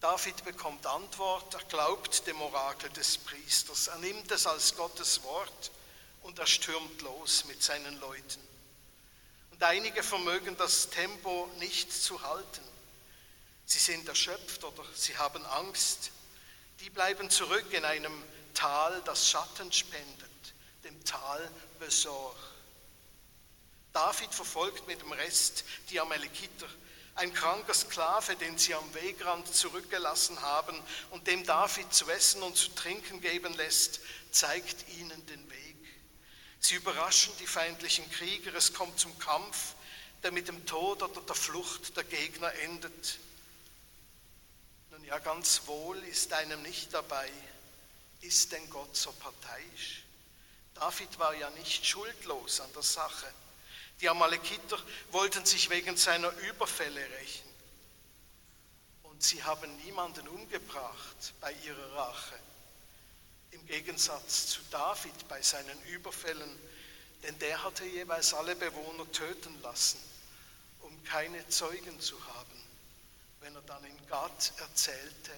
David 0.00 0.44
bekommt 0.44 0.84
Antwort, 0.84 1.54
er 1.54 1.62
glaubt 1.66 2.26
dem 2.26 2.40
Orakel 2.40 2.90
des 2.90 3.18
Priesters, 3.18 3.86
er 3.86 3.98
nimmt 3.98 4.28
es 4.32 4.44
als 4.44 4.74
Gottes 4.74 5.22
Wort 5.22 5.70
und 6.22 6.40
er 6.40 6.48
stürmt 6.48 7.02
los 7.02 7.44
mit 7.44 7.62
seinen 7.62 8.00
Leuten. 8.00 8.40
Und 9.52 9.62
einige 9.62 10.02
vermögen 10.02 10.56
das 10.56 10.90
Tempo 10.90 11.48
nicht 11.60 11.92
zu 11.92 12.20
halten. 12.20 12.62
Sie 13.64 13.78
sind 13.78 14.08
erschöpft 14.08 14.64
oder 14.64 14.84
sie 14.96 15.16
haben 15.16 15.46
Angst. 15.46 16.10
Die 16.82 16.90
bleiben 16.90 17.30
zurück 17.30 17.72
in 17.72 17.84
einem 17.84 18.12
Tal, 18.54 19.02
das 19.04 19.28
Schatten 19.28 19.70
spendet, 19.70 20.30
dem 20.82 21.04
Tal 21.04 21.48
Besor. 21.78 22.34
David 23.92 24.34
verfolgt 24.34 24.88
mit 24.88 25.00
dem 25.00 25.12
Rest 25.12 25.64
die 25.90 26.00
Amalekiter, 26.00 26.66
ein 27.14 27.32
kranker 27.32 27.74
Sklave, 27.74 28.34
den 28.34 28.58
sie 28.58 28.74
am 28.74 28.94
Wegrand 28.94 29.54
zurückgelassen 29.54 30.40
haben 30.42 30.76
und 31.10 31.28
dem 31.28 31.46
David 31.46 31.94
zu 31.94 32.10
essen 32.10 32.42
und 32.42 32.56
zu 32.56 32.70
trinken 32.70 33.20
geben 33.20 33.54
lässt, 33.54 34.00
zeigt 34.32 34.88
ihnen 34.98 35.24
den 35.26 35.50
Weg. 35.50 35.76
Sie 36.58 36.74
überraschen 36.74 37.32
die 37.38 37.46
feindlichen 37.46 38.10
Krieger, 38.10 38.54
es 38.54 38.74
kommt 38.74 38.98
zum 38.98 39.16
Kampf, 39.20 39.74
der 40.24 40.32
mit 40.32 40.48
dem 40.48 40.66
Tod 40.66 41.02
oder 41.02 41.20
der 41.20 41.36
Flucht 41.36 41.96
der 41.96 42.04
Gegner 42.04 42.52
endet. 42.54 43.18
Ja, 45.12 45.18
ganz 45.18 45.66
wohl 45.66 46.02
ist 46.04 46.32
einem 46.32 46.62
nicht 46.62 46.94
dabei, 46.94 47.30
ist 48.22 48.50
denn 48.50 48.70
Gott 48.70 48.96
so 48.96 49.12
parteiisch? 49.12 50.04
David 50.74 51.18
war 51.18 51.34
ja 51.34 51.50
nicht 51.50 51.84
schuldlos 51.84 52.62
an 52.62 52.72
der 52.72 52.82
Sache. 52.82 53.26
Die 54.00 54.08
Amalekiter 54.08 54.78
wollten 55.10 55.44
sich 55.44 55.68
wegen 55.68 55.98
seiner 55.98 56.30
Überfälle 56.48 56.98
rächen. 56.98 57.46
Und 59.02 59.22
sie 59.22 59.44
haben 59.44 59.76
niemanden 59.84 60.26
umgebracht 60.28 61.34
bei 61.42 61.52
ihrer 61.62 61.92
Rache 61.94 62.38
im 63.50 63.66
Gegensatz 63.66 64.46
zu 64.46 64.60
David 64.70 65.28
bei 65.28 65.42
seinen 65.42 65.78
Überfällen, 65.88 66.58
denn 67.22 67.38
der 67.38 67.62
hatte 67.62 67.84
jeweils 67.84 68.32
alle 68.32 68.56
Bewohner 68.56 69.12
töten 69.12 69.60
lassen, 69.60 70.02
um 70.80 71.04
keine 71.04 71.46
Zeugen 71.50 72.00
zu 72.00 72.16
haben, 72.28 72.41
wenn 73.42 73.54
er 73.54 73.62
dann 73.62 73.84
in 73.84 74.06
Gad 74.06 74.52
erzählte, 74.58 75.32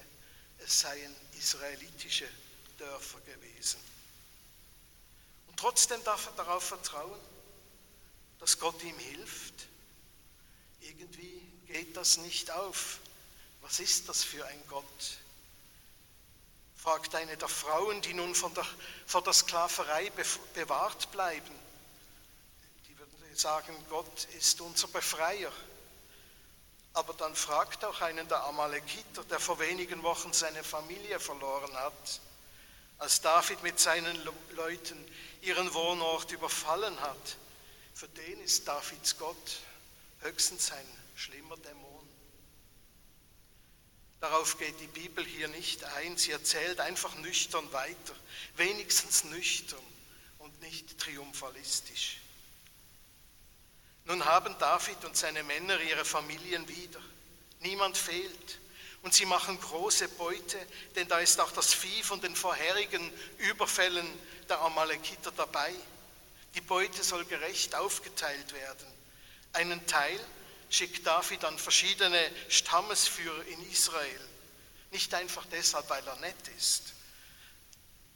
es 0.59 0.79
seien 0.79 1.15
israelitische 1.37 2.27
Dörfer 2.77 3.19
gewesen. 3.21 3.79
Und 5.47 5.59
trotzdem 5.59 6.03
darf 6.03 6.27
er 6.27 6.33
darauf 6.33 6.63
vertrauen, 6.63 7.19
dass 8.39 8.59
Gott 8.59 8.81
ihm 8.83 8.97
hilft. 8.97 9.67
Irgendwie 10.81 11.41
geht 11.67 11.97
das 11.97 12.17
nicht 12.17 12.51
auf. 12.51 12.99
Was 13.61 13.79
ist 13.79 14.07
das 14.07 14.23
für 14.23 14.45
ein 14.45 14.63
Gott? 14.67 15.17
fragt 16.75 17.15
eine 17.15 17.35
der 17.35 17.47
Frauen, 17.47 17.99
die 18.03 18.13
nun 18.13 18.35
von 18.35 18.53
der, 18.53 18.65
vor 19.07 19.23
der 19.23 19.33
Sklaverei 19.33 20.11
bewahrt 20.53 21.09
bleiben. 21.11 21.55
Die 22.87 22.95
würden 22.99 23.35
sagen, 23.35 23.75
Gott 23.89 24.25
ist 24.37 24.61
unser 24.61 24.87
Befreier. 24.89 25.51
Aber 26.95 27.13
dann 27.13 27.35
fragt 27.35 27.83
auch 27.83 27.99
einen 27.99 28.25
der 28.29 28.45
Amalekiter, 28.45 29.25
der 29.25 29.39
vor 29.41 29.59
wenigen 29.59 30.01
Wochen 30.03 30.31
seine 30.31 30.63
Familie 30.63 31.19
verloren 31.19 31.73
hat, 31.75 32.21
als 32.97 33.19
David 33.19 33.61
mit 33.63 33.77
seinen 33.77 34.17
Leuten 34.55 35.05
ihren 35.41 35.73
Wohnort 35.73 36.31
überfallen 36.31 36.97
hat. 37.01 37.37
Für 37.93 38.07
den 38.07 38.39
ist 38.39 38.65
Davids 38.65 39.17
Gott 39.17 39.59
höchstens 40.21 40.71
ein 40.71 40.87
schlimmer 41.15 41.57
Dämon. 41.57 42.09
Darauf 44.21 44.57
geht 44.57 44.79
die 44.79 44.87
Bibel 44.87 45.25
hier 45.25 45.49
nicht 45.49 45.83
ein. 45.83 46.15
Sie 46.15 46.31
erzählt 46.31 46.79
einfach 46.79 47.13
nüchtern 47.15 47.71
weiter, 47.73 48.15
wenigstens 48.55 49.25
nüchtern 49.25 49.83
und 50.39 50.61
nicht 50.61 50.97
triumphalistisch. 50.97 52.21
Nun 54.05 54.23
haben 54.23 54.55
David 54.59 55.03
und 55.03 55.17
seine 55.17 55.43
Männer 55.43 55.79
ihre 55.81 56.05
Familien 56.05 56.67
wieder. 56.67 57.01
Niemand 57.59 57.97
fehlt. 57.97 58.59
Und 59.01 59.13
sie 59.13 59.25
machen 59.25 59.59
große 59.59 60.07
Beute, 60.09 60.57
denn 60.95 61.07
da 61.07 61.19
ist 61.19 61.39
auch 61.39 61.51
das 61.51 61.73
Vieh 61.73 62.01
von 62.01 62.21
den 62.21 62.35
vorherigen 62.35 63.11
Überfällen 63.37 64.07
der 64.49 64.59
Amalekiter 64.61 65.31
dabei. 65.31 65.71
Die 66.55 66.61
Beute 66.61 67.03
soll 67.03 67.25
gerecht 67.25 67.75
aufgeteilt 67.75 68.53
werden. 68.53 68.87
Einen 69.53 69.85
Teil 69.85 70.19
schickt 70.69 71.05
David 71.05 71.43
an 71.45 71.57
verschiedene 71.59 72.31
Stammesführer 72.49 73.45
in 73.45 73.71
Israel. 73.71 74.21
Nicht 74.91 75.13
einfach 75.13 75.45
deshalb, 75.51 75.89
weil 75.89 76.05
er 76.07 76.15
nett 76.17 76.47
ist. 76.57 76.93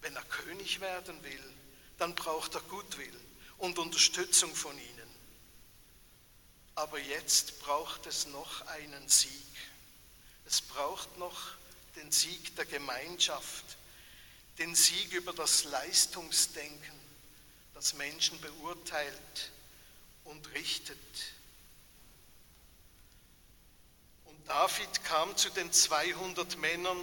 Wenn 0.02 0.16
er 0.16 0.24
König 0.24 0.80
werden 0.80 1.22
will, 1.24 1.54
dann 1.98 2.16
braucht 2.16 2.56
er 2.56 2.62
Gutwill 2.62 3.20
und 3.58 3.78
Unterstützung 3.78 4.56
von 4.56 4.78
ihnen. 4.78 4.99
Aber 6.80 6.98
jetzt 6.98 7.60
braucht 7.60 8.06
es 8.06 8.28
noch 8.28 8.66
einen 8.68 9.10
Sieg. 9.10 9.34
Es 10.46 10.62
braucht 10.62 11.18
noch 11.18 11.38
den 11.98 12.10
Sieg 12.10 12.56
der 12.56 12.64
Gemeinschaft, 12.64 13.66
den 14.58 14.74
Sieg 14.76 15.12
über 15.12 15.34
das 15.34 15.66
Leistungsdenken, 15.66 17.00
das 17.74 17.96
Menschen 17.96 18.40
beurteilt 18.40 19.52
und 20.24 20.54
richtet. 20.54 20.98
David 24.46 25.04
kam 25.04 25.36
zu 25.36 25.50
den 25.50 25.74
200 25.74 26.58
Männern, 26.60 26.98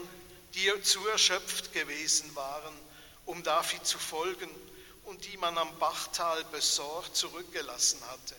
die 0.54 0.72
zu 0.84 1.06
erschöpft 1.06 1.74
gewesen 1.74 2.34
waren, 2.34 2.74
um 3.26 3.42
David 3.42 3.86
zu 3.86 3.98
folgen 3.98 4.48
und 5.04 5.22
die 5.26 5.36
man 5.36 5.58
am 5.58 5.78
Bachtal 5.78 6.42
besorgt 6.46 7.14
zurückgelassen 7.14 8.00
hatte. 8.06 8.36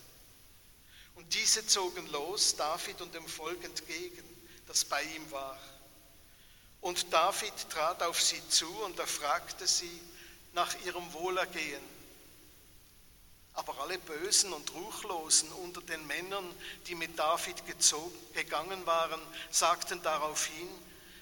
Und 1.18 1.34
diese 1.34 1.66
zogen 1.66 2.06
los 2.12 2.54
David 2.54 3.00
und 3.00 3.12
dem 3.12 3.26
Volk 3.26 3.64
entgegen, 3.64 4.22
das 4.68 4.84
bei 4.84 5.02
ihm 5.02 5.28
war. 5.32 5.58
Und 6.80 7.12
David 7.12 7.52
trat 7.70 8.04
auf 8.04 8.22
sie 8.22 8.40
zu 8.48 8.68
und 8.84 8.96
er 9.00 9.06
fragte 9.08 9.66
sie 9.66 10.00
nach 10.52 10.72
ihrem 10.84 11.12
Wohlergehen. 11.12 11.82
Aber 13.54 13.80
alle 13.80 13.98
Bösen 13.98 14.52
und 14.52 14.72
Ruchlosen 14.72 15.50
unter 15.54 15.82
den 15.82 16.06
Männern, 16.06 16.48
die 16.86 16.94
mit 16.94 17.18
David 17.18 17.66
gezogen, 17.66 18.16
gegangen 18.32 18.86
waren, 18.86 19.20
sagten 19.50 20.00
daraufhin, 20.04 20.68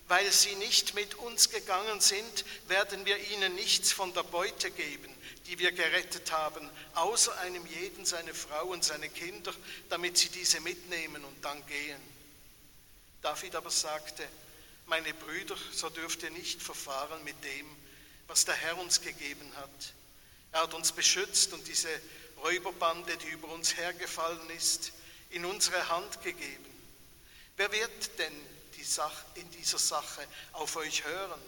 weil 0.08 0.30
sie 0.30 0.56
nicht 0.56 0.92
mit 0.92 1.14
uns 1.14 1.48
gegangen 1.48 2.02
sind, 2.02 2.44
werden 2.68 3.06
wir 3.06 3.16
ihnen 3.30 3.54
nichts 3.54 3.92
von 3.92 4.12
der 4.12 4.24
Beute 4.24 4.70
geben, 4.70 5.15
die 5.46 5.58
wir 5.58 5.72
gerettet 5.72 6.32
haben, 6.32 6.68
außer 6.94 7.36
einem 7.38 7.64
jeden 7.66 8.04
seine 8.04 8.34
Frau 8.34 8.66
und 8.66 8.84
seine 8.84 9.08
Kinder, 9.08 9.54
damit 9.88 10.18
sie 10.18 10.28
diese 10.28 10.60
mitnehmen 10.60 11.24
und 11.24 11.44
dann 11.44 11.64
gehen. 11.66 12.00
David 13.22 13.54
aber 13.54 13.70
sagte, 13.70 14.26
meine 14.86 15.14
Brüder, 15.14 15.56
so 15.72 15.88
dürft 15.88 16.22
ihr 16.22 16.30
nicht 16.30 16.62
verfahren 16.62 17.22
mit 17.24 17.42
dem, 17.44 17.66
was 18.26 18.44
der 18.44 18.54
Herr 18.54 18.76
uns 18.78 19.00
gegeben 19.00 19.50
hat. 19.56 19.94
Er 20.52 20.62
hat 20.62 20.74
uns 20.74 20.92
beschützt 20.92 21.52
und 21.52 21.66
diese 21.66 21.88
Räuberbande, 22.38 23.16
die 23.16 23.28
über 23.28 23.48
uns 23.48 23.76
hergefallen 23.76 24.50
ist, 24.50 24.92
in 25.30 25.44
unsere 25.44 25.88
Hand 25.88 26.22
gegeben. 26.22 26.64
Wer 27.56 27.70
wird 27.72 28.18
denn 28.18 28.34
die 28.76 28.84
Sache, 28.84 29.24
in 29.34 29.50
dieser 29.52 29.78
Sache 29.78 30.26
auf 30.52 30.76
euch 30.76 31.04
hören? 31.04 31.40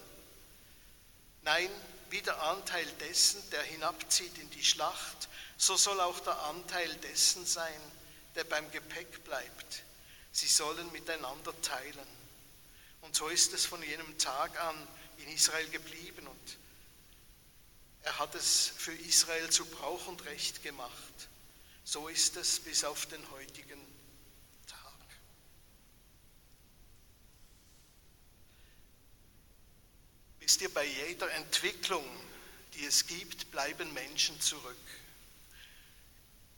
Nein, 1.43 1.71
wie 2.11 2.23
der 2.23 2.41
Anteil 2.43 2.87
dessen, 3.01 3.43
der 3.51 3.63
hinabzieht 3.63 4.37
in 4.39 4.51
die 4.51 4.65
Schlacht, 4.65 5.29
so 5.57 5.77
soll 5.77 6.01
auch 6.01 6.21
der 6.21 6.39
Anteil 6.43 6.95
dessen 6.97 7.45
sein, 7.45 7.81
der 8.35 8.45
beim 8.45 8.71
Gepäck 8.71 9.25
bleibt. 9.25 9.83
Sie 10.33 10.47
sollen 10.47 10.91
miteinander 10.93 11.61
teilen. 11.63 12.07
Und 13.01 13.15
so 13.17 13.29
ist 13.29 13.53
es 13.53 13.67
von 13.67 13.83
jenem 13.83 14.19
Tag 14.19 14.59
an 14.61 14.89
in 15.19 15.29
Israel 15.29 15.69
geblieben 15.69 16.27
und 16.27 16.59
er 18.03 18.19
hat 18.19 18.35
es 18.35 18.69
für 18.69 18.93
Israel 18.93 19.51
zu 19.51 19.67
Brauch 19.67 20.07
und 20.07 20.25
Recht 20.25 20.63
gemacht. 20.63 21.29
So 21.85 22.09
ist 22.09 22.37
es 22.37 22.61
bis 22.61 22.85
auf 22.85 23.07
den 23.07 23.31
heutigen 23.31 23.81
Tag. 24.67 24.79
Wisst 30.49 30.63
ihr, 30.63 30.73
bei 30.73 30.87
jeder 30.87 31.31
Entwicklung, 31.33 32.03
die 32.73 32.87
es 32.87 33.07
gibt, 33.07 33.51
bleiben 33.51 33.93
Menschen 33.93 34.41
zurück. 34.41 34.79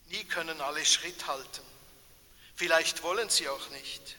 Nie 0.07 0.23
können 0.23 0.61
alle 0.61 0.85
Schritt 0.85 1.27
halten. 1.27 1.65
Vielleicht 2.55 3.03
wollen 3.03 3.29
sie 3.29 3.49
auch 3.49 3.69
nicht, 3.71 4.15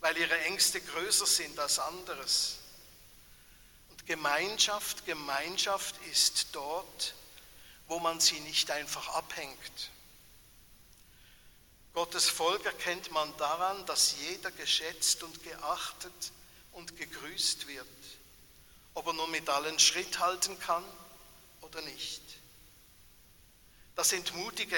weil 0.00 0.16
ihre 0.16 0.36
Ängste 0.40 0.80
größer 0.80 1.26
sind 1.26 1.56
als 1.60 1.78
anderes. 1.78 2.58
Gemeinschaft, 4.06 5.06
Gemeinschaft 5.06 5.94
ist 6.10 6.48
dort, 6.50 7.14
wo 7.86 8.00
man 8.00 8.18
sie 8.18 8.40
nicht 8.40 8.72
einfach 8.72 9.06
abhängt. 9.10 9.90
Gottes 11.94 12.28
Volk 12.28 12.64
erkennt 12.64 13.12
man 13.12 13.32
daran, 13.36 13.86
dass 13.86 14.16
jeder 14.18 14.50
geschätzt 14.50 15.22
und 15.22 15.44
geachtet 15.44 16.32
und 16.72 16.96
gegrüßt 16.96 17.68
wird, 17.68 17.86
ob 18.94 19.06
er 19.06 19.12
nun 19.12 19.30
mit 19.30 19.48
allen 19.48 19.78
Schritt 19.78 20.18
halten 20.18 20.58
kann 20.60 20.84
oder 21.60 21.80
nicht. 21.82 22.22
Das 23.94 24.08
sind 24.08 24.34
mutige 24.34 24.76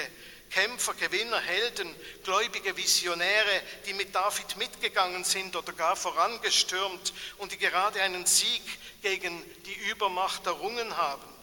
Kämpfer, 0.49 0.93
Gewinner, 0.93 1.39
Helden, 1.39 1.93
gläubige 2.23 2.75
Visionäre, 2.77 3.61
die 3.85 3.93
mit 3.93 4.13
David 4.13 4.57
mitgegangen 4.57 5.23
sind 5.23 5.55
oder 5.55 5.73
gar 5.73 5.95
vorangestürmt 5.95 7.13
und 7.37 7.51
die 7.51 7.57
gerade 7.57 8.01
einen 8.01 8.25
Sieg 8.25 8.61
gegen 9.01 9.43
die 9.63 9.89
Übermacht 9.89 10.45
errungen 10.45 10.95
haben. 10.95 11.33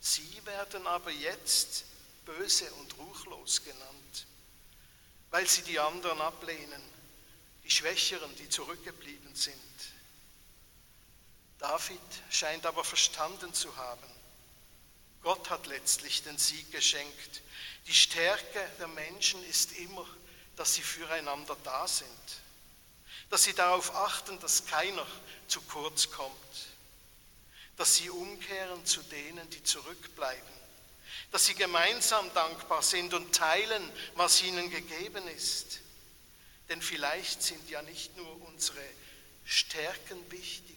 Sie 0.00 0.40
werden 0.44 0.86
aber 0.86 1.10
jetzt 1.10 1.84
böse 2.24 2.70
und 2.74 2.96
ruchlos 2.98 3.62
genannt, 3.64 4.26
weil 5.30 5.46
sie 5.46 5.62
die 5.62 5.78
anderen 5.78 6.20
ablehnen, 6.20 6.82
die 7.64 7.70
Schwächeren, 7.70 8.34
die 8.36 8.48
zurückgeblieben 8.48 9.34
sind. 9.34 9.71
David 11.62 12.00
scheint 12.30 12.66
aber 12.66 12.84
verstanden 12.84 13.54
zu 13.54 13.74
haben. 13.76 14.10
Gott 15.22 15.48
hat 15.48 15.66
letztlich 15.66 16.22
den 16.22 16.36
Sieg 16.36 16.70
geschenkt 16.72 17.42
die 17.86 17.94
Stärke 17.94 18.70
der 18.78 18.88
Menschen 18.88 19.42
ist 19.44 19.72
immer, 19.72 20.06
dass 20.56 20.74
sie 20.74 20.82
füreinander 20.82 21.56
da 21.64 21.88
sind, 21.88 22.08
dass 23.30 23.44
sie 23.44 23.54
darauf 23.54 23.94
achten, 23.94 24.38
dass 24.40 24.66
keiner 24.66 25.06
zu 25.48 25.60
kurz 25.62 26.10
kommt, 26.10 26.36
dass 27.76 27.96
sie 27.96 28.10
umkehren 28.10 28.84
zu 28.86 29.02
denen, 29.02 29.48
die 29.50 29.64
zurückbleiben, 29.64 30.62
dass 31.32 31.46
sie 31.46 31.54
gemeinsam 31.54 32.32
dankbar 32.34 32.82
sind 32.82 33.14
und 33.14 33.34
teilen, 33.34 33.90
was 34.14 34.42
ihnen 34.42 34.70
gegeben 34.70 35.26
ist. 35.28 35.80
Denn 36.68 36.80
vielleicht 36.80 37.42
sind 37.42 37.68
ja 37.68 37.82
nicht 37.82 38.16
nur 38.16 38.40
unsere 38.46 38.84
Stärken 39.44 40.30
wichtig, 40.30 40.76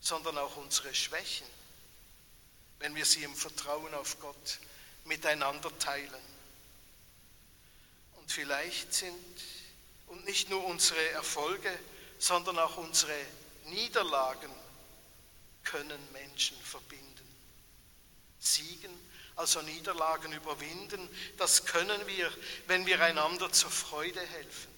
sondern 0.00 0.38
auch 0.38 0.56
unsere 0.56 0.94
Schwächen, 0.94 1.46
wenn 2.78 2.94
wir 2.94 3.04
sie 3.04 3.24
im 3.24 3.34
Vertrauen 3.34 3.92
auf 3.94 4.20
Gott 4.20 4.58
miteinander 5.04 5.76
teilen. 5.78 6.22
Und 8.16 8.30
vielleicht 8.30 8.94
sind 8.94 9.14
und 10.06 10.24
nicht 10.24 10.48
nur 10.50 10.64
unsere 10.64 11.10
Erfolge, 11.10 11.76
sondern 12.18 12.58
auch 12.58 12.76
unsere 12.76 13.16
Niederlagen 13.66 14.50
können 15.64 16.00
Menschen 16.12 16.56
verbinden. 16.62 17.04
Siegen, 18.38 18.90
also 19.36 19.60
Niederlagen 19.62 20.32
überwinden, 20.32 21.08
das 21.36 21.66
können 21.66 22.06
wir, 22.06 22.32
wenn 22.66 22.86
wir 22.86 23.00
einander 23.00 23.52
zur 23.52 23.70
Freude 23.70 24.20
helfen, 24.20 24.74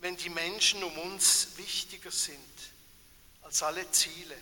wenn 0.00 0.16
die 0.16 0.30
Menschen 0.30 0.82
um 0.82 0.98
uns 0.98 1.48
wichtiger 1.56 2.10
sind 2.10 2.40
als 3.42 3.62
alle 3.62 3.90
Ziele, 3.90 4.36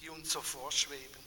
die 0.00 0.08
uns 0.08 0.32
so 0.32 0.40
vorschweben. 0.40 1.22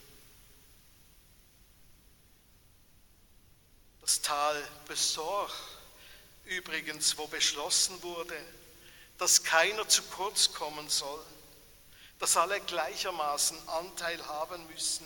Das 4.02 4.22
Tal 4.22 4.68
Besor, 4.88 5.50
übrigens, 6.46 7.18
wo 7.18 7.28
beschlossen 7.28 8.02
wurde, 8.04 8.40
dass 9.18 9.44
keiner 9.44 9.88
zu 9.88 10.04
kurz 10.04 10.54
kommen 10.54 10.90
soll, 10.90 11.24
dass 12.20 12.38
alle 12.38 12.62
gleichermaßen 12.62 13.68
Anteil 13.70 14.26
haben 14.28 14.66
müssen 14.68 15.06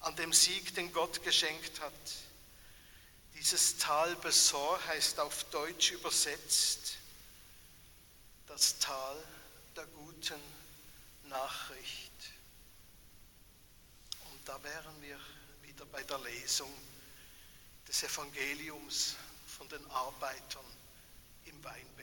an 0.00 0.16
dem 0.16 0.32
Sieg, 0.32 0.74
den 0.74 0.92
Gott 0.92 1.22
geschenkt 1.22 1.80
hat. 1.80 1.92
Dieses 3.34 3.78
Tal 3.78 4.14
Besor 4.16 4.78
heißt 4.86 5.18
auf 5.20 5.44
Deutsch 5.44 5.92
übersetzt 5.92 6.96
das 8.46 8.78
Tal 8.78 9.16
der 9.76 9.86
guten 9.86 10.40
Nachricht. 11.34 12.12
Und 14.30 14.48
da 14.48 14.62
wären 14.62 15.02
wir 15.02 15.18
wieder 15.62 15.84
bei 15.86 16.02
der 16.04 16.18
Lesung 16.20 16.72
des 17.88 18.04
Evangeliums 18.04 19.16
von 19.46 19.68
den 19.68 19.84
Arbeitern 19.90 20.64
im 21.46 21.64
Weinberg. 21.64 21.93